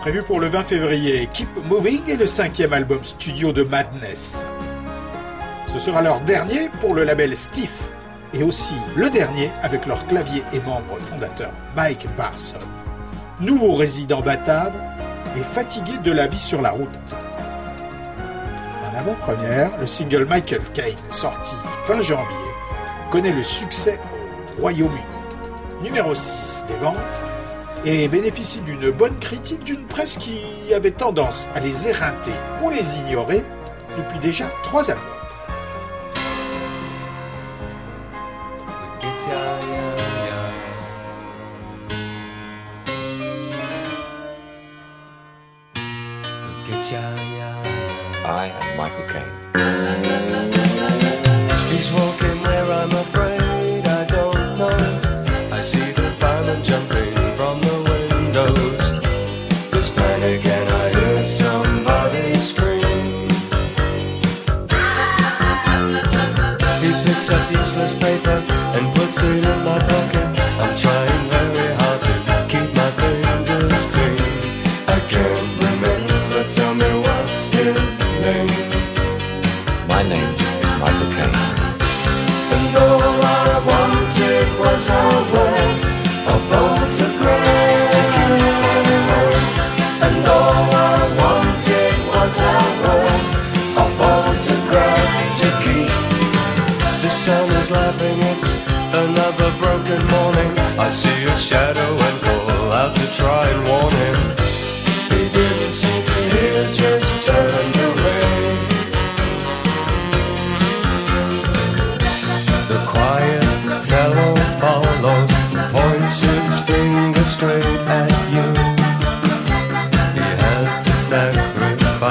Prévu 0.00 0.22
pour 0.22 0.40
le 0.40 0.48
20 0.48 0.62
février, 0.62 1.28
Keep 1.32 1.48
Moving 1.66 2.08
est 2.08 2.16
le 2.16 2.26
cinquième 2.26 2.72
album 2.72 3.04
studio 3.04 3.52
de 3.52 3.62
Madness. 3.62 4.44
Ce 5.68 5.78
sera 5.78 6.02
leur 6.02 6.20
dernier 6.22 6.68
pour 6.80 6.94
le 6.94 7.04
label 7.04 7.36
Stiff 7.36 7.90
et 8.40 8.42
aussi 8.42 8.74
le 8.96 9.10
dernier 9.10 9.50
avec 9.62 9.84
leur 9.86 10.06
clavier 10.06 10.42
et 10.54 10.60
membre 10.60 10.98
fondateur 10.98 11.52
Mike 11.76 12.06
Barson. 12.16 12.58
Nouveau 13.38 13.74
résident 13.74 14.22
batave 14.22 14.72
et 15.36 15.42
fatigué 15.42 15.92
de 16.02 16.10
la 16.10 16.26
vie 16.26 16.38
sur 16.38 16.62
la 16.62 16.70
route. 16.70 16.88
En 18.90 18.98
avant-première, 18.98 19.76
le 19.78 19.84
single 19.84 20.24
Michael 20.24 20.62
Caine, 20.72 20.96
sorti 21.10 21.54
fin 21.84 22.00
janvier, 22.00 22.24
connaît 23.10 23.32
le 23.32 23.42
succès 23.42 24.00
au 24.56 24.62
Royaume-Uni. 24.62 25.02
Numéro 25.82 26.14
6 26.14 26.64
des 26.66 26.76
ventes 26.76 27.22
et 27.84 28.08
bénéficie 28.08 28.60
d'une 28.62 28.90
bonne 28.90 29.18
critique 29.18 29.64
d'une 29.64 29.86
presse 29.86 30.16
qui 30.16 30.72
avait 30.74 30.90
tendance 30.90 31.46
à 31.54 31.60
les 31.60 31.88
éreinter 31.88 32.32
ou 32.62 32.70
les 32.70 32.98
ignorer 32.98 33.44
depuis 33.98 34.18
déjà 34.18 34.46
trois 34.62 34.90
albums. 34.90 35.19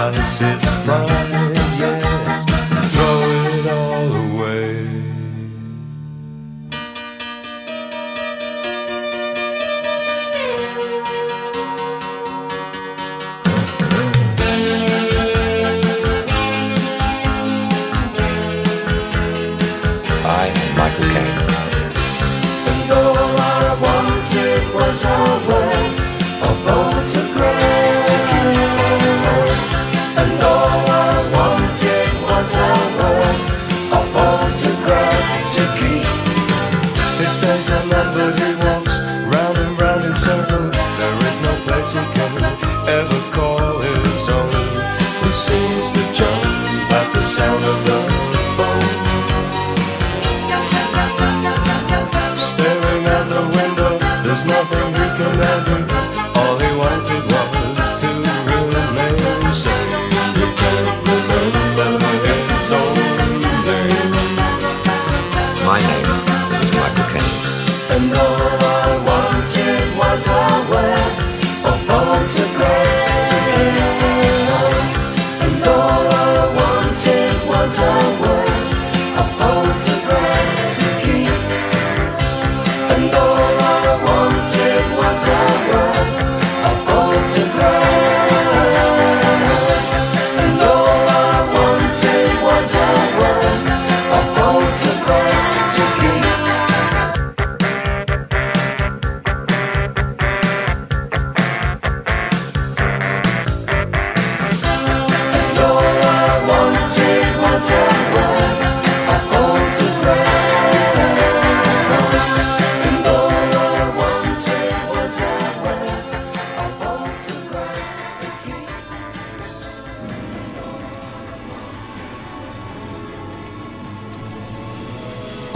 Alice's 0.09 0.63
brother. 0.85 1.48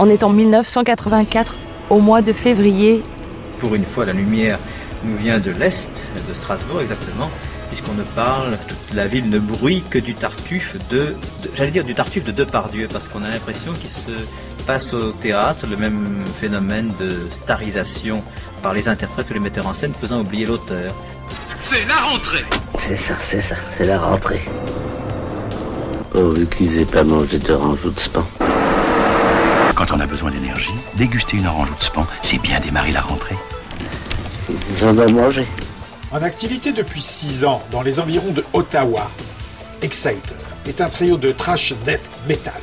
On 0.06 0.10
est 0.10 0.22
en 0.22 0.28
1984, 0.34 1.56
au 1.88 1.98
mois 1.98 2.20
de 2.20 2.34
février. 2.34 3.02
Pour 3.58 3.74
une 3.74 3.86
fois, 3.86 4.04
la 4.04 4.12
lumière 4.12 4.58
nous 5.02 5.16
vient 5.16 5.38
de 5.38 5.50
l'Est, 5.50 6.06
de 6.28 6.34
Strasbourg 6.34 6.82
exactement, 6.82 7.30
puisqu'on 7.70 7.94
ne 7.94 8.02
parle, 8.02 8.58
toute 8.68 8.94
la 8.94 9.06
ville 9.06 9.30
ne 9.30 9.38
bruit 9.38 9.82
que 9.88 9.98
du 9.98 10.12
Tartuffe 10.14 10.76
de, 10.90 10.96
de- 11.42 11.50
j'allais 11.54 11.70
dire 11.70 11.84
du 11.84 11.94
Tartuffe 11.94 12.24
de 12.24 12.32
Depardieu, 12.32 12.86
parce 12.92 13.08
qu'on 13.08 13.22
a 13.22 13.30
l'impression 13.30 13.72
qu'il 13.72 13.88
se 13.88 14.10
passe 14.66 14.92
au 14.92 15.12
théâtre 15.12 15.64
le 15.70 15.78
même 15.78 16.18
phénomène 16.38 16.92
de 17.00 17.26
starisation 17.42 18.22
par 18.62 18.74
les 18.74 18.86
interprètes 18.88 19.30
ou 19.30 19.32
les 19.32 19.40
metteurs 19.40 19.66
en 19.66 19.72
scène 19.72 19.94
faisant 19.98 20.20
oublier 20.20 20.44
l'auteur. 20.44 20.92
C'est 21.56 21.86
la 21.88 21.96
rentrée 21.96 22.44
C'est 22.76 22.96
ça, 22.98 23.14
c'est 23.20 23.40
ça, 23.40 23.56
c'est 23.78 23.86
la 23.86 23.98
rentrée. 23.98 24.42
Oh, 26.14 26.28
vu 26.28 26.46
qu'ils 26.46 26.78
aient 26.78 26.84
pas 26.84 27.04
mangé 27.04 27.38
d'orange 27.38 27.78
ou 27.86 27.90
de 27.90 27.98
span. 27.98 28.22
Quand 29.74 29.90
on 29.90 29.98
a 29.98 30.06
besoin 30.06 30.30
d'énergie, 30.30 30.74
déguster 30.96 31.36
une 31.36 31.46
orange 31.48 31.70
ou 31.70 31.74
de 31.74 31.82
span, 31.82 32.06
c'est 32.22 32.38
bien 32.38 32.60
démarrer 32.60 32.92
la 32.92 33.00
rentrée. 33.00 33.34
Ils 34.48 34.84
en 34.84 34.96
ont 34.96 35.10
mangé. 35.10 35.46
En 36.12 36.22
activité 36.22 36.72
depuis 36.72 37.00
6 37.00 37.44
ans 37.44 37.60
dans 37.72 37.82
les 37.82 37.98
environs 37.98 38.30
de 38.30 38.44
Ottawa, 38.52 39.10
Exciter 39.82 40.34
est 40.66 40.80
un 40.80 40.88
trio 40.88 41.16
de 41.16 41.32
trash 41.32 41.74
death 41.84 42.08
metal. 42.28 42.60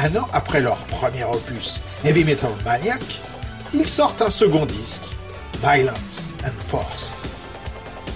Un 0.00 0.16
an 0.16 0.26
après 0.32 0.60
leur 0.60 0.78
premier 0.86 1.24
opus, 1.24 1.82
Heavy 2.04 2.24
Metal 2.24 2.50
Maniac, 2.64 3.20
ils 3.74 3.88
sortent 3.88 4.22
un 4.22 4.30
second 4.30 4.66
disque, 4.66 5.02
Violence 5.62 6.34
and 6.44 6.60
Force. 6.66 7.22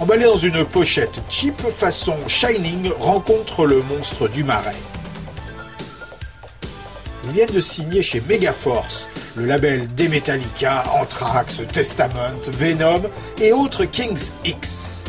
Emballé 0.01 0.25
dans 0.25 0.35
une 0.35 0.65
pochette 0.65 1.23
cheap 1.29 1.61
façon 1.71 2.17
Shining 2.27 2.91
rencontre 2.99 3.65
le 3.65 3.81
monstre 3.83 4.27
du 4.27 4.43
marais. 4.43 4.75
Viennent 7.25 7.55
de 7.55 7.61
signer 7.61 8.03
chez 8.03 8.21
Megaforce, 8.29 9.09
le 9.37 9.47
label 9.47 9.87
des 9.95 10.09
Metallica, 10.09 10.85
Anthrax, 11.01 11.63
Testament, 11.73 12.41
Venom 12.49 13.03
et 13.41 13.53
autres 13.53 13.85
Kings 13.85 14.31
X. 14.45 15.03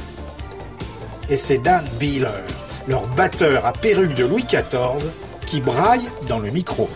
Et 1.30 1.38
c'est 1.38 1.58
Dan 1.58 1.86
Beeler, 2.00 2.44
leur 2.88 3.08
batteur 3.08 3.66
à 3.66 3.74
perruque 3.74 4.14
de 4.14 4.26
Louis 4.26 4.44
XIV, 4.44 5.10
qui 5.48 5.60
braille 5.60 6.08
dans 6.28 6.40
le 6.40 6.52
micro. 6.52 6.90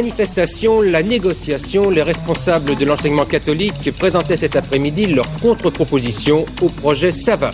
Manifestations, 0.00 0.80
la 0.80 1.02
négociation, 1.02 1.90
les 1.90 2.02
responsables 2.02 2.74
de 2.74 2.86
l'enseignement 2.86 3.26
catholique 3.26 3.92
présentaient 3.98 4.38
cet 4.38 4.56
après-midi 4.56 5.04
leur 5.04 5.30
contre-proposition 5.42 6.46
au 6.62 6.70
projet 6.70 7.12
Sava. 7.12 7.50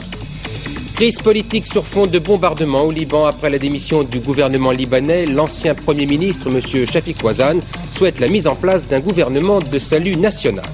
Crise 0.94 1.16
politique 1.18 1.66
sur 1.66 1.84
fond 1.88 2.06
de 2.06 2.20
bombardement 2.20 2.82
au 2.82 2.92
Liban 2.92 3.26
après 3.26 3.50
la 3.50 3.58
démission 3.58 4.04
du 4.04 4.20
gouvernement 4.20 4.70
libanais, 4.70 5.24
l'ancien 5.26 5.74
Premier 5.74 6.06
ministre 6.06 6.46
M. 6.48 6.60
Shafiq 6.86 7.20
Ouazan 7.24 7.58
souhaite 7.90 8.20
la 8.20 8.28
mise 8.28 8.46
en 8.46 8.54
place 8.54 8.86
d'un 8.86 9.00
gouvernement 9.00 9.58
de 9.60 9.78
salut 9.78 10.14
national. 10.14 10.66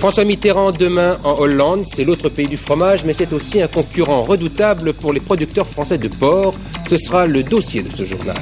François 0.00 0.24
Mitterrand 0.24 0.72
demain 0.72 1.18
en 1.22 1.38
Hollande, 1.38 1.84
c'est 1.94 2.02
l'autre 2.02 2.30
pays 2.30 2.48
du 2.48 2.56
fromage, 2.56 3.04
mais 3.04 3.14
c'est 3.14 3.32
aussi 3.32 3.62
un 3.62 3.68
concurrent 3.68 4.22
redoutable 4.22 4.94
pour 4.94 5.12
les 5.12 5.20
producteurs 5.20 5.68
français 5.68 5.98
de 5.98 6.08
porc. 6.08 6.56
Ce 6.88 6.96
sera 6.96 7.28
le 7.28 7.44
dossier 7.44 7.82
de 7.84 7.96
ce 7.96 8.04
journal. 8.04 8.40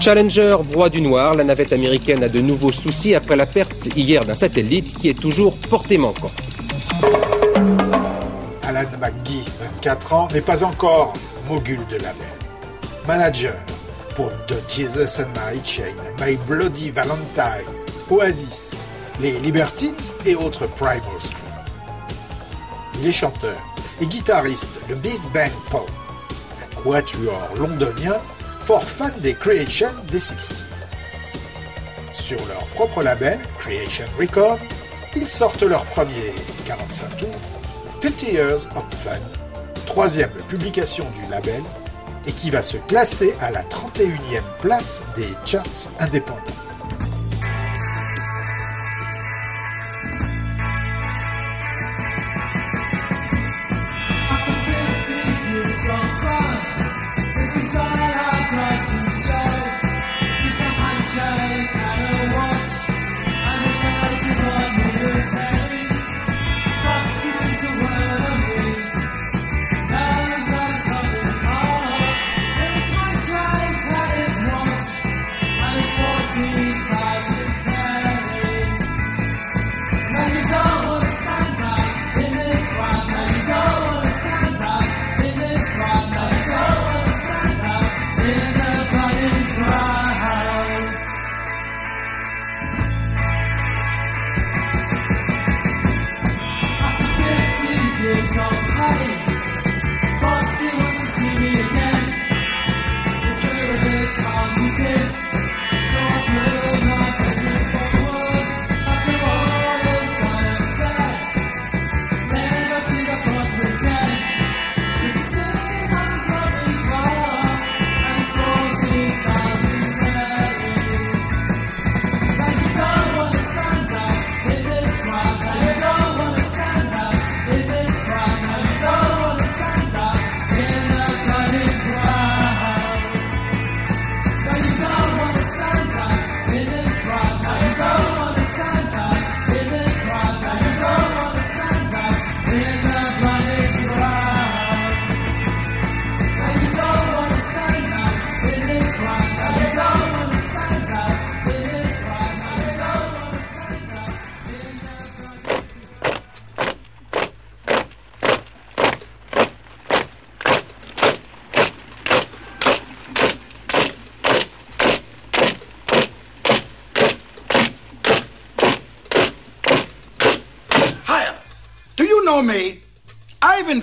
Challenger 0.00 0.56
broie 0.70 0.88
du 0.88 1.00
noir, 1.00 1.34
la 1.34 1.44
navette 1.44 1.72
américaine 1.72 2.22
a 2.22 2.28
de 2.28 2.40
nouveaux 2.40 2.72
soucis 2.72 3.14
après 3.14 3.36
la 3.36 3.46
perte 3.46 3.86
hier 3.96 4.24
d'un 4.24 4.34
satellite 4.34 4.96
qui 4.98 5.08
est 5.08 5.18
toujours 5.18 5.56
porté 5.68 5.98
manquant. 5.98 6.30
Alan 8.62 8.88
McGee, 9.00 9.44
24 9.60 10.12
ans, 10.12 10.28
n'est 10.32 10.40
pas 10.40 10.62
encore 10.62 11.12
mogul 11.48 11.78
de 11.88 11.96
label. 11.96 12.36
Manager 13.06 13.54
pour 14.14 14.30
The 14.46 14.56
Jesus 14.68 15.20
and 15.20 15.28
Mary 15.34 15.60
Chain, 15.64 15.94
My 16.20 16.36
Bloody 16.46 16.90
Valentine, 16.90 17.66
Oasis, 18.10 18.86
les 19.20 19.32
Libertines 19.40 19.94
et 20.24 20.34
autres 20.34 20.66
Primal 20.68 21.00
Street. 21.18 21.36
Il 23.00 23.08
est 23.08 23.24
et 24.00 24.06
guitariste 24.06 24.80
de 24.88 24.94
Beef 24.94 25.20
Bang 25.32 25.50
Poe, 25.70 25.86
un 26.62 26.82
quatuor 26.82 27.48
londonien 27.58 28.16
fort 28.66 28.82
fan 28.82 29.12
des 29.20 29.34
Creation 29.34 29.92
des 30.10 30.18
60s. 30.18 30.64
Sur 32.12 32.38
leur 32.48 32.66
propre 32.74 33.00
label, 33.00 33.38
Creation 33.60 34.06
Records, 34.18 34.58
ils 35.14 35.28
sortent 35.28 35.62
leur 35.62 35.84
premier 35.84 36.32
45 36.64 37.16
tours 37.16 37.28
50 38.02 38.22
Years 38.24 38.66
of 38.76 38.92
Fun, 38.92 39.20
troisième 39.86 40.32
publication 40.48 41.06
du 41.10 41.30
label, 41.30 41.62
et 42.26 42.32
qui 42.32 42.50
va 42.50 42.60
se 42.60 42.76
classer 42.76 43.36
à 43.40 43.52
la 43.52 43.62
31e 43.62 44.42
place 44.60 45.00
des 45.14 45.28
charts 45.44 45.62
indépendants. 46.00 46.65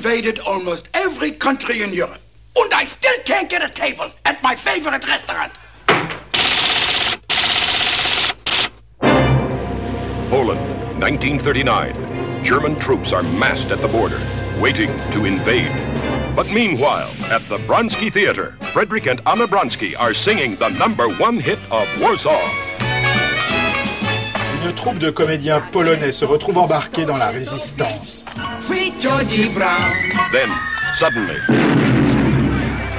Invaded 0.03 0.37
almost 0.39 0.89
every 0.93 1.31
country 1.31 1.81
in 1.81 1.93
Europe. 1.93 2.19
And 2.57 2.73
I 2.73 2.83
still 2.85 3.17
can't 3.23 3.49
get 3.49 3.63
a 3.63 3.69
table 3.69 4.11
at 4.25 4.43
my 4.43 4.53
favorite 4.53 5.07
restaurant. 5.07 5.53
Poland, 10.29 10.59
1939. 10.99 12.43
German 12.43 12.75
troops 12.77 13.13
are 13.13 13.23
massed 13.23 13.71
at 13.71 13.79
the 13.79 13.87
border, 13.87 14.19
waiting 14.59 14.89
to 15.13 15.23
invade. 15.23 15.71
But 16.35 16.47
meanwhile, 16.47 17.13
at 17.31 17.47
the 17.47 17.59
Bronsky 17.59 18.11
Theater, 18.11 18.57
Frederick 18.73 19.07
and 19.07 19.21
Anna 19.25 19.47
Bronsky 19.47 19.97
are 19.97 20.13
singing 20.13 20.57
the 20.57 20.67
number 20.71 21.07
one 21.13 21.39
hit 21.39 21.59
of 21.71 21.87
Warsaw. 22.01 22.72
Une 24.64 24.74
troupe 24.74 24.97
de 24.97 25.09
comédiens 25.09 25.59
polonais 25.59 26.14
se 26.14 26.24
retrouve 26.24 26.57
embarquée 26.57 27.05
dans 27.05 27.18
la 27.18 27.30
résistance. 27.30 28.26
Sweet 28.61 28.93
Georgie 29.01 29.49
Brown. 29.49 29.78
Then, 30.32 30.49
suddenly, 30.95 31.36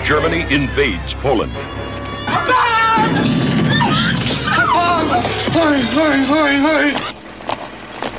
Germany 0.05 0.45
invades 0.51 1.15
Poland. 1.23 1.53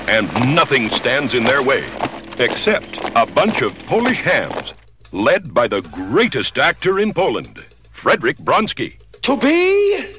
And 0.07 0.55
nothing 0.55 0.89
stands 0.89 1.35
in 1.35 1.43
their 1.43 1.61
way, 1.61 1.83
except 2.39 2.99
a 3.15 3.27
bunch 3.27 3.61
of 3.61 3.77
Polish 3.85 4.23
hams, 4.23 4.73
led 5.11 5.53
by 5.53 5.67
the 5.67 5.81
greatest 5.81 6.57
actor 6.57 6.99
in 6.99 7.13
Poland, 7.13 7.63
Frederick 7.91 8.37
Bronsky. 8.37 8.97
To 9.21 9.37
be? 9.37 10.15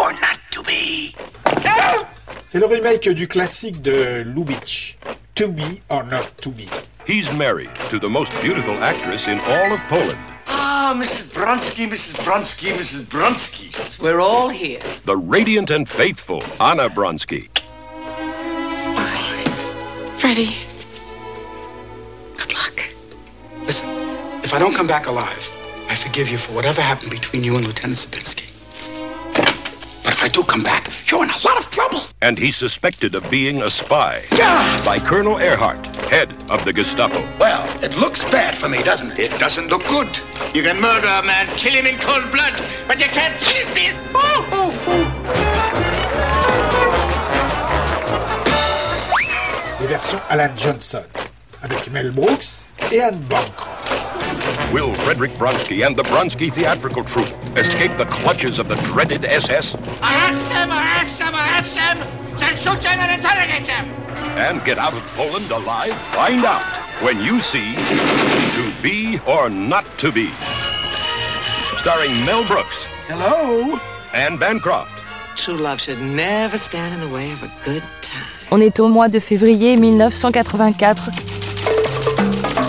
Or 0.00 0.12
not 0.12 0.37
to 0.58 0.64
be. 0.64 1.14
C'est 2.46 2.58
le 2.58 2.66
remake 2.66 3.08
du 3.10 3.28
classique 3.28 3.82
de 3.82 4.22
Lubitsch, 4.24 4.96
To 5.34 5.48
Be 5.48 5.80
or 5.90 6.02
Not 6.04 6.26
To 6.42 6.50
Be. 6.50 6.66
He's 7.06 7.30
married 7.32 7.70
to 7.90 7.98
the 7.98 8.08
most 8.08 8.32
beautiful 8.42 8.74
actress 8.82 9.26
in 9.28 9.38
all 9.40 9.72
of 9.72 9.80
Poland, 9.88 10.18
Ah, 10.46 10.94
Mrs. 10.96 11.32
Bronsky, 11.32 11.86
Mrs. 11.86 12.14
Bronsky, 12.24 12.72
Mrs. 12.72 13.04
Bronsky. 13.06 14.00
We're 14.00 14.20
all 14.20 14.48
here. 14.48 14.80
the 15.04 15.16
radiant 15.16 15.70
and 15.70 15.86
faithful 15.88 16.42
Anna 16.60 16.88
Bronsky. 16.88 17.48
Freddie. 20.18 20.56
Good 22.36 22.52
luck. 22.54 22.80
Listen, 23.66 23.88
if 24.42 24.52
I 24.52 24.58
don't 24.58 24.74
come 24.74 24.86
back 24.88 25.06
alive, 25.06 25.50
I 25.88 25.94
forgive 25.94 26.28
you 26.30 26.38
for 26.38 26.52
whatever 26.52 26.80
happened 26.80 27.10
between 27.12 27.44
you 27.44 27.56
and 27.56 27.64
Lieutenant 27.66 27.98
Sabinski. 27.98 28.47
But 30.28 30.36
if 30.36 30.42
I 30.42 30.42
do 30.42 30.44
come 30.46 30.62
back, 30.62 30.90
you're 31.10 31.24
in 31.24 31.30
a 31.30 31.38
lot 31.46 31.56
of 31.56 31.70
trouble. 31.70 32.02
And 32.20 32.38
he's 32.38 32.56
suspected 32.56 33.14
of 33.14 33.30
being 33.30 33.62
a 33.62 33.70
spy 33.70 34.24
Yeah! 34.36 34.84
by 34.84 34.98
Colonel 34.98 35.38
Earhart, 35.38 35.86
head 36.10 36.34
of 36.50 36.64
the 36.66 36.72
Gestapo. 36.72 37.26
Well, 37.38 37.64
it 37.82 37.96
looks 37.96 38.24
bad 38.24 38.58
for 38.58 38.68
me, 38.68 38.82
doesn't 38.82 39.12
it? 39.12 39.32
It 39.32 39.38
doesn't 39.40 39.68
look 39.68 39.84
good. 39.86 40.08
You 40.54 40.62
can 40.62 40.80
murder 40.80 41.06
a 41.06 41.22
man, 41.24 41.46
kill 41.56 41.72
him 41.72 41.86
in 41.86 41.98
cold 41.98 42.30
blood, 42.30 42.52
but 42.86 42.98
you 42.98 43.06
can't 43.06 43.40
cheat 43.40 43.72
me. 43.74 43.92
Oh, 44.14 44.44
oh, 44.52 44.72
oh. 44.88 45.04
Les 49.80 49.86
versions 49.86 50.20
Alan 50.28 50.54
Johnson, 50.56 51.04
avec 51.62 51.90
Mel 51.90 52.10
Brooks 52.10 52.68
et 52.92 53.00
Anne 53.00 53.20
Bancroft. 53.20 53.77
Will 54.72 54.92
Frederick 54.94 55.30
Bronsky 55.32 55.86
and 55.86 55.96
the 55.96 56.02
Bronsky 56.02 56.52
Theatrical 56.52 57.02
Troupe 57.04 57.32
escape 57.56 57.96
the 57.96 58.04
clutches 58.04 58.58
of 58.58 58.68
the 58.68 58.74
dreaded 58.76 59.24
SS 59.24 59.74
Arrest 59.74 60.48
them, 60.50 60.70
arrest 60.70 61.18
them, 61.18 61.34
arrest 61.34 61.74
them. 61.74 61.98
Then 62.38 62.54
shoot 62.54 62.80
them 62.82 62.98
and 63.00 63.10
interrogate 63.18 63.66
them. 63.66 63.86
and 64.36 64.62
get 64.64 64.78
out 64.78 64.92
of 64.92 65.02
Poland 65.16 65.50
alive? 65.50 65.94
Find 66.12 66.44
out 66.44 66.62
when 67.02 67.18
you 67.22 67.40
see 67.40 67.74
To 67.74 68.72
Be 68.82 69.18
or 69.26 69.48
Not 69.48 69.86
to 69.98 70.12
Be. 70.12 70.30
Starring 71.78 72.12
Mel 72.26 72.44
Brooks. 72.46 72.84
Hello? 73.06 73.80
Anne 74.12 74.36
Bancroft. 74.36 75.02
True 75.36 75.56
love 75.56 75.80
should 75.80 76.00
never 76.00 76.58
stand 76.58 76.92
in 76.94 77.00
the 77.00 77.08
way 77.08 77.30
of 77.32 77.42
a 77.42 77.50
good 77.64 77.82
time. 78.02 78.26
On 78.50 78.60
est 78.60 78.78
au 78.80 78.88
mois 78.88 79.08
de 79.08 79.18
février 79.18 79.76
1984. 79.76 81.10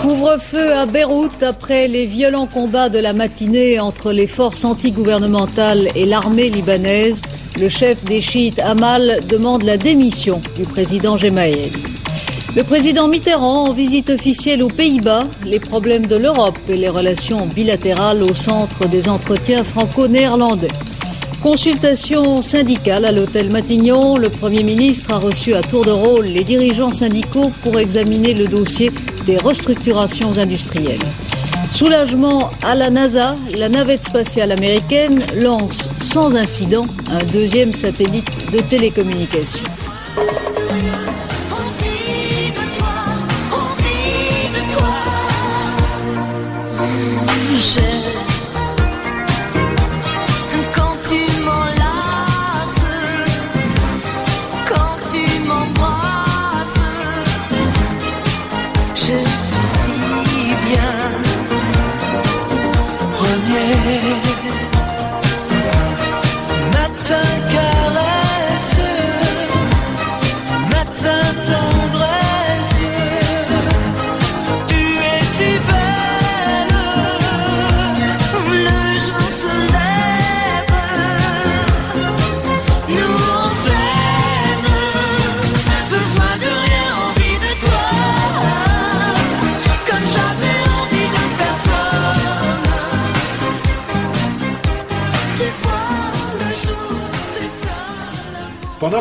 Couvre-feu 0.02 0.72
à 0.72 0.86
Beyrouth 0.86 1.42
après 1.42 1.86
les 1.86 2.06
violents 2.06 2.46
combats 2.46 2.88
de 2.88 2.98
la 2.98 3.12
matinée 3.12 3.78
entre 3.78 4.12
les 4.12 4.26
forces 4.26 4.64
antigouvernementales 4.64 5.90
et 5.94 6.06
l'armée 6.06 6.48
libanaise. 6.48 7.20
Le 7.58 7.68
chef 7.68 8.02
des 8.06 8.22
chiites 8.22 8.58
Amal 8.60 9.20
demande 9.28 9.62
la 9.62 9.76
démission 9.76 10.40
du 10.56 10.62
président 10.62 11.18
Gemayel. 11.18 11.72
Le 12.56 12.64
président 12.64 13.08
Mitterrand 13.08 13.68
en 13.68 13.72
visite 13.74 14.08
officielle 14.08 14.62
aux 14.62 14.68
Pays-Bas, 14.68 15.24
les 15.44 15.60
problèmes 15.60 16.06
de 16.06 16.16
l'Europe 16.16 16.58
et 16.70 16.76
les 16.76 16.88
relations 16.88 17.46
bilatérales 17.46 18.22
au 18.22 18.34
centre 18.34 18.88
des 18.88 19.06
entretiens 19.06 19.64
franco-néerlandais. 19.64 20.72
Consultation 21.42 22.42
syndicale 22.42 23.06
à 23.06 23.12
l'hôtel 23.12 23.50
Matignon. 23.50 24.18
Le 24.18 24.28
Premier 24.28 24.62
ministre 24.62 25.10
a 25.10 25.16
reçu 25.16 25.54
à 25.54 25.62
tour 25.62 25.86
de 25.86 25.90
rôle 25.90 26.26
les 26.26 26.44
dirigeants 26.44 26.92
syndicaux 26.92 27.50
pour 27.62 27.78
examiner 27.78 28.34
le 28.34 28.46
dossier 28.46 28.90
des 29.24 29.38
restructurations 29.38 30.36
industrielles. 30.36 31.00
Soulagement 31.72 32.50
à 32.62 32.74
la 32.74 32.90
NASA, 32.90 33.36
la 33.56 33.70
navette 33.70 34.04
spatiale 34.04 34.52
américaine 34.52 35.24
lance 35.34 35.88
sans 36.12 36.36
incident 36.36 36.86
un 37.10 37.24
deuxième 37.24 37.72
satellite 37.72 38.50
de 38.52 38.60
télécommunication. 38.60 39.64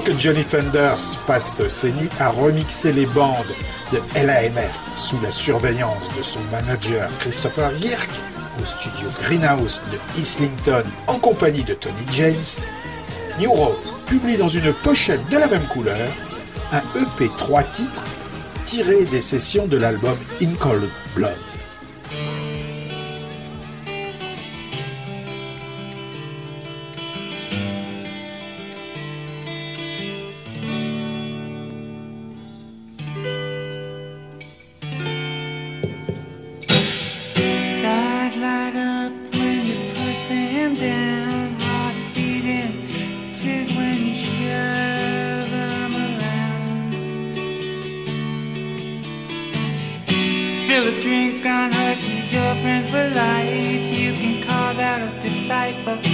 Que 0.02 0.18
Johnny 0.18 0.44
Thunders 0.44 1.18
passe 1.28 1.68
ses 1.68 1.92
nuits 1.92 2.10
à 2.20 2.30
remixer 2.30 2.94
les 2.94 3.06
bandes 3.08 3.54
de 3.92 3.98
LAMF 4.16 4.92
sous 4.96 5.20
la 5.22 5.32
surveillance 5.32 6.08
de 6.18 6.22
son 6.22 6.40
manager 6.52 7.10
Christopher 7.20 7.72
Girk 7.80 8.10
au 8.62 8.66
studio 8.66 9.08
Greenhouse 9.24 9.82
de 9.92 10.22
Islington 10.22 10.84
en 11.08 11.16
compagnie 11.16 11.64
de 11.64 11.74
Tony 11.74 11.96
James, 12.12 12.66
New 13.40 13.52
Rose 13.52 13.96
publie 14.06 14.38
dans 14.38 14.48
une 14.48 14.74
pochette 14.74 15.28
de 15.30 15.38
la 15.38 15.48
même 15.48 15.68
couleur 15.68 16.10
un 16.72 16.82
EP 17.00 17.30
3 17.38 17.64
titres 17.64 18.04
tiré 18.66 19.04
des 19.06 19.22
sessions 19.22 19.66
de 19.66 19.78
l'album 19.78 20.18
In 20.42 20.54
Cold 20.60 20.90
Blood. 21.16 21.49
Down. 40.80 41.54
Heart 41.60 41.96
beating, 42.16 42.84
this 42.84 43.46
is 43.46 43.72
when 43.76 43.98
you 44.08 44.16
around. 46.16 46.94
Spill 50.48 50.88
a 50.88 51.02
drink 51.02 51.46
on 51.46 51.72
her, 51.72 51.96
she's 51.96 52.34
your 52.34 52.56
friend 52.62 52.88
for 52.88 53.10
life. 53.14 53.94
You 54.00 54.14
can 54.14 54.44
call 54.44 54.74
that 54.76 55.02
a 55.02 55.20
disciple. 55.20 56.09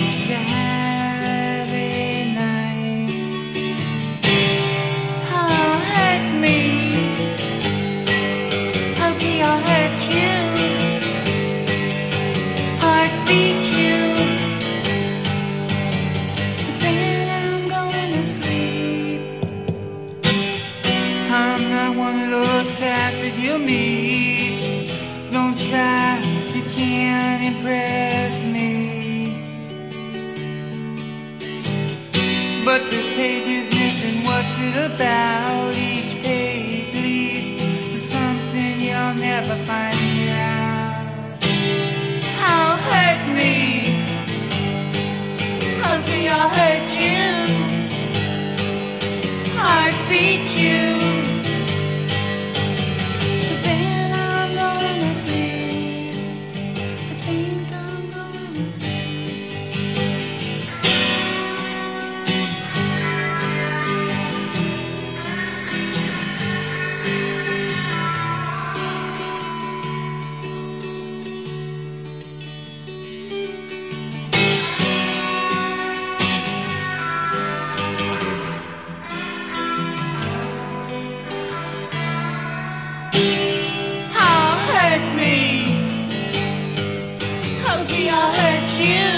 How 87.76 87.84
can 87.84 88.08
I 88.08 88.26
hurt 88.40 88.70
you? 88.80 89.12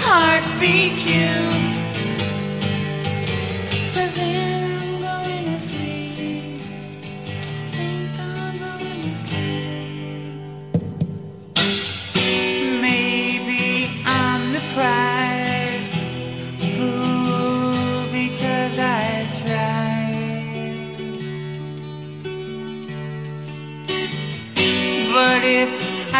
Heart 0.00 0.44
beat 0.58 0.98
you. 1.04 1.67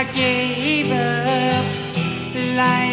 I 0.01 0.05
gave 0.12 0.92
up? 0.92 1.64
Life 2.57 2.88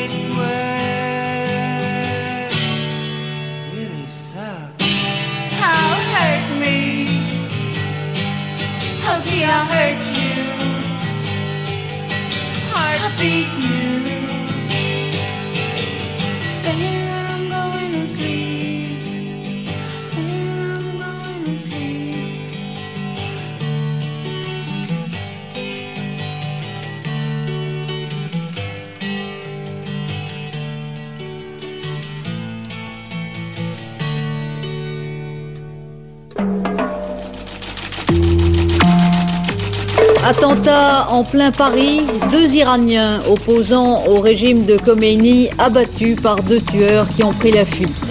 Attentat 40.27 41.07
en 41.11 41.23
plein 41.23 41.51
Paris, 41.51 41.99
deux 42.31 42.55
Iraniens 42.55 43.21
opposants 43.29 44.07
au 44.07 44.21
régime 44.21 44.63
de 44.65 44.75
Khomeini 44.75 45.49
abattus 45.59 46.19
par 46.19 46.41
deux 46.41 46.61
tueurs 46.61 47.07
qui 47.09 47.23
ont 47.23 47.31
pris 47.31 47.51
la 47.51 47.63
fuite. 47.63 48.01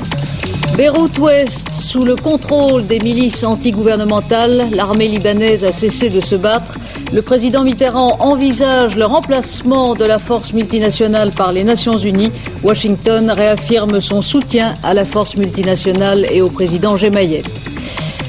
Beyrouth 0.77 1.19
Ouest, 1.19 1.67
sous 1.73 2.05
le 2.05 2.15
contrôle 2.15 2.87
des 2.87 3.01
milices 3.01 3.43
antigouvernementales, 3.43 4.69
l'armée 4.71 5.09
libanaise 5.09 5.65
a 5.65 5.73
cessé 5.73 6.09
de 6.09 6.21
se 6.21 6.37
battre. 6.37 6.79
Le 7.13 7.21
président 7.21 7.65
Mitterrand 7.65 8.17
envisage 8.21 8.95
le 8.95 9.07
remplacement 9.07 9.97
de 9.97 10.05
la 10.05 10.21
force 10.21 10.53
multinationale 10.53 11.33
par 11.37 11.51
les 11.51 11.65
Nations 11.65 11.99
Unies. 11.99 12.31
Washington 12.63 13.29
réaffirme 13.29 14.01
son 14.01 14.23
soutien 14.23 14.77
à 14.85 14.95
la 14.95 15.05
force 15.05 15.37
multinationale 15.37 16.29
et 16.31 16.43
au 16.43 16.49
président 16.49 16.97
Gemayel. 16.97 17.43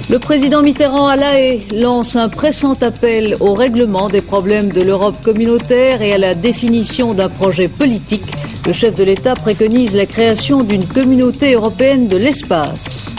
Le 0.07 0.19
président 0.19 0.61
Mitterrand 0.61 1.07
à 1.07 1.15
La 1.15 1.33
lance 1.73 2.15
un 2.15 2.29
pressant 2.29 2.73
appel 2.73 3.35
au 3.39 3.55
règlement 3.55 4.07
des 4.07 4.21
problèmes 4.21 4.71
de 4.71 4.83
l'Europe 4.83 5.15
communautaire 5.23 6.03
et 6.03 6.13
à 6.13 6.19
la 6.19 6.35
définition 6.35 7.15
d'un 7.15 7.27
projet 7.27 7.67
politique. 7.67 8.21
Le 8.67 8.73
chef 8.73 8.93
de 8.93 9.03
l'État 9.03 9.33
préconise 9.33 9.95
la 9.95 10.05
création 10.05 10.63
d'une 10.63 10.87
communauté 10.87 11.53
européenne 11.53 12.07
de 12.07 12.17
l'espace. 12.17 13.15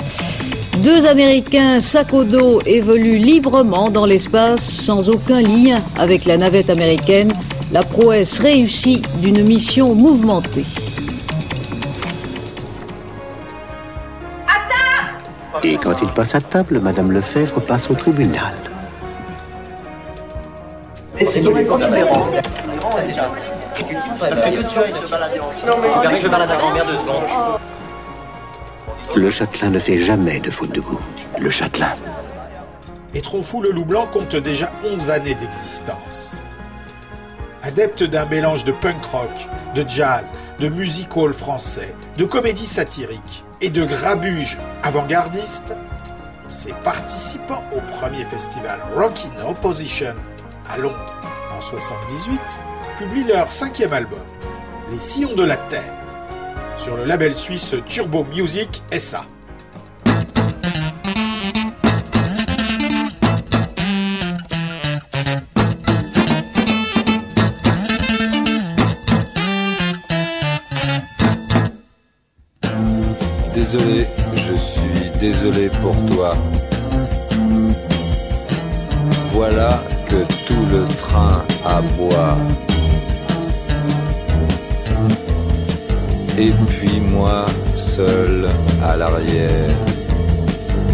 Deux 0.84 1.04
Américains 1.06 1.80
sac 1.80 2.14
au 2.14 2.22
dos 2.22 2.62
évoluent 2.64 3.18
librement 3.18 3.90
dans 3.90 4.06
l'espace 4.06 4.62
sans 4.86 5.08
aucun 5.08 5.40
lien 5.40 5.82
avec 5.96 6.24
la 6.24 6.36
navette 6.36 6.70
américaine. 6.70 7.32
La 7.72 7.82
prouesse 7.82 8.38
réussie 8.38 9.02
d'une 9.20 9.42
mission 9.42 9.92
mouvementée. 9.92 10.64
Et 15.68 15.78
quand 15.78 15.96
il 16.00 16.08
passe 16.10 16.32
à 16.36 16.40
table, 16.40 16.78
Madame 16.78 17.10
Lefebvre 17.10 17.60
passe 17.60 17.90
au 17.90 17.94
tribunal. 17.94 18.54
Je 21.18 21.40
les 21.40 22.02
rends. 22.04 22.28
Parce 24.20 24.42
que 24.42 24.56
tout 24.56 24.62
de 24.62 24.68
suite, 24.68 24.94
je 24.94 25.06
te 25.06 25.10
balade 25.10 25.32
en 25.40 25.66
Non, 25.66 25.76
mais 26.08 26.20
je 26.20 26.28
balade 26.28 26.50
à 26.52 26.56
grand-mère 26.56 26.86
deux 26.86 26.92
secondes. 26.92 27.58
Le 29.16 29.28
châtelain 29.28 29.70
ne 29.70 29.80
fait 29.80 29.98
jamais 29.98 30.38
de 30.38 30.52
faute 30.52 30.70
de 30.70 30.80
goût. 30.80 31.00
Le 31.36 31.50
châtelain. 31.50 31.94
Et 33.12 33.20
Trop 33.20 33.42
Fou 33.42 33.60
le 33.60 33.72
Loup 33.72 33.86
Blanc 33.86 34.06
compte 34.06 34.36
déjà 34.36 34.70
11 34.84 35.10
années 35.10 35.34
d'existence. 35.34 36.36
Adepte 37.64 38.04
d'un 38.04 38.26
mélange 38.26 38.62
de 38.62 38.70
punk 38.70 39.04
rock, 39.06 39.48
de 39.74 39.84
jazz, 39.88 40.30
de 40.60 40.68
music 40.68 41.16
hall 41.16 41.32
français, 41.32 41.92
de 42.16 42.24
comédie 42.24 42.66
satirique 42.66 43.45
et 43.60 43.70
de 43.70 43.84
grabuge 43.84 44.58
avant-gardiste, 44.82 45.72
ses 46.48 46.72
participants 46.84 47.64
au 47.74 47.80
premier 47.96 48.24
festival 48.24 48.78
Rock 48.96 49.14
in 49.26 49.48
Opposition 49.48 50.14
à 50.68 50.76
Londres 50.76 51.20
en 51.56 51.60
78 51.60 52.40
publient 52.98 53.24
leur 53.24 53.50
cinquième 53.50 53.92
album, 53.92 54.24
Les 54.90 54.98
Sillons 54.98 55.34
de 55.34 55.44
la 55.44 55.56
Terre, 55.56 55.92
sur 56.76 56.96
le 56.96 57.04
label 57.04 57.36
suisse 57.36 57.74
Turbo 57.86 58.24
Music 58.24 58.82
SA. 58.96 59.24
Désolé, 73.68 74.06
je 74.36 74.56
suis 74.56 75.10
désolé 75.18 75.68
pour 75.82 75.96
toi. 76.14 76.34
Voilà 79.32 79.82
que 80.08 80.22
tout 80.46 80.66
le 80.70 80.86
train 80.98 81.42
aboie. 81.64 82.36
Et 86.38 86.52
puis 86.68 87.00
moi, 87.10 87.44
seul 87.74 88.46
à 88.84 88.96
l'arrière, 88.96 89.74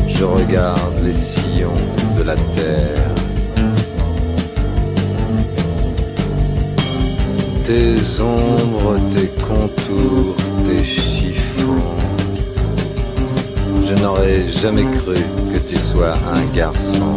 je 0.08 0.24
regarde 0.24 0.94
les 1.04 1.12
sillons 1.12 1.84
de 2.16 2.22
la 2.22 2.36
terre. 2.56 3.10
Tes 7.66 7.96
ombres, 8.18 8.98
tes 9.14 9.28
contours, 9.46 10.36
tes 10.66 11.01
n'aurais 14.02 14.50
jamais 14.50 14.82
cru 14.82 15.14
que 15.14 15.58
tu 15.58 15.76
sois 15.76 16.14
un 16.34 16.56
garçon. 16.56 17.14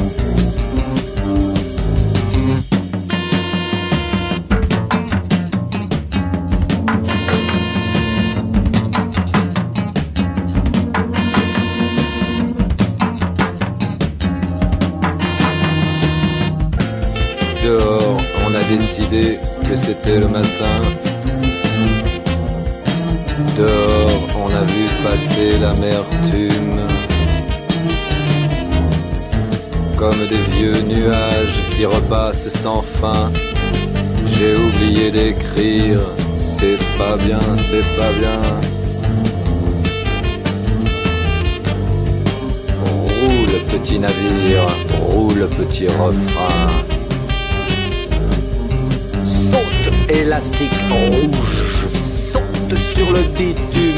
Dehors, 17.63 18.21
on 18.45 18.53
a 18.53 18.63
décidé 18.75 19.39
que 19.67 19.75
c'était 19.75 20.19
le 20.19 20.27
matin. 20.27 20.75
Dehors, 23.57 23.94
passer 25.05 25.59
l'amertume. 25.61 26.79
Comme 29.97 30.21
des 30.33 30.43
vieux 30.55 30.81
nuages 30.81 31.59
qui 31.71 31.85
repassent 31.85 32.49
sans 32.49 32.81
fin. 32.81 33.31
J'ai 34.33 34.55
oublié 34.55 35.11
d'écrire, 35.11 35.99
c'est 36.57 36.79
pas 36.97 37.15
bien, 37.17 37.39
c'est 37.69 37.89
pas 37.99 38.11
bien. 38.19 38.41
Roule 42.83 43.55
petit 43.71 43.99
navire, 43.99 44.67
roule 45.01 45.47
petit 45.59 45.87
refrain. 45.87 46.71
Saute 49.23 50.09
élastique 50.09 50.79
rouge, 50.91 51.87
saute 52.31 52.77
sur 52.93 53.11
le 53.13 53.21
bitume. 53.37 53.94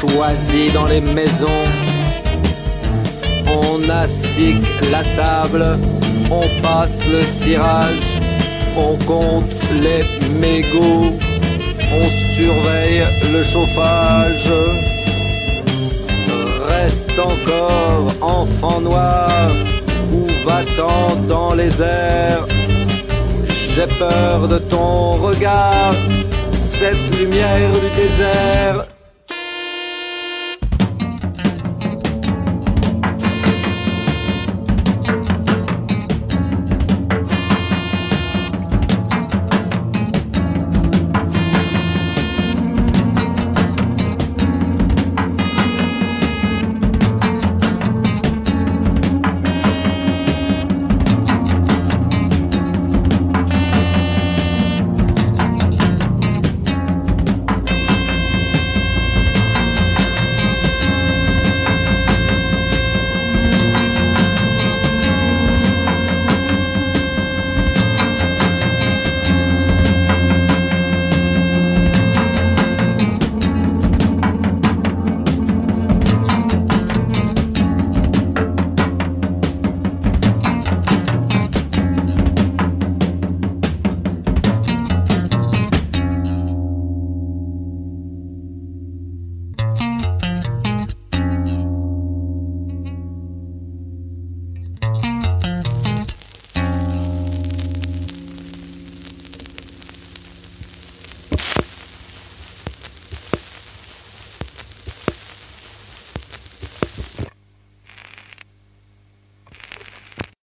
Choisi 0.00 0.70
dans 0.72 0.86
les 0.86 1.00
maisons. 1.00 1.64
On 3.46 3.88
astique 3.88 4.64
la 4.92 5.02
table, 5.16 5.64
on 6.30 6.46
passe 6.62 7.00
le 7.10 7.22
cirage, 7.22 8.10
on 8.76 8.94
compte 9.04 9.50
les 9.84 10.04
mégots, 10.46 11.12
on 12.00 12.06
surveille 12.36 13.04
le 13.32 13.42
chauffage. 13.42 14.52
Reste 16.68 17.18
encore 17.18 18.06
enfant 18.20 18.80
noir, 18.80 19.50
où 20.12 20.26
va-t'en 20.46 21.16
dans 21.28 21.54
les 21.54 21.82
airs? 21.82 22.46
J'ai 23.74 23.86
peur 23.98 24.46
de 24.46 24.58
ton 24.58 25.14
regard, 25.14 25.94
cette 26.60 27.18
lumière 27.18 27.72
du 27.72 27.90
désert 28.00 28.86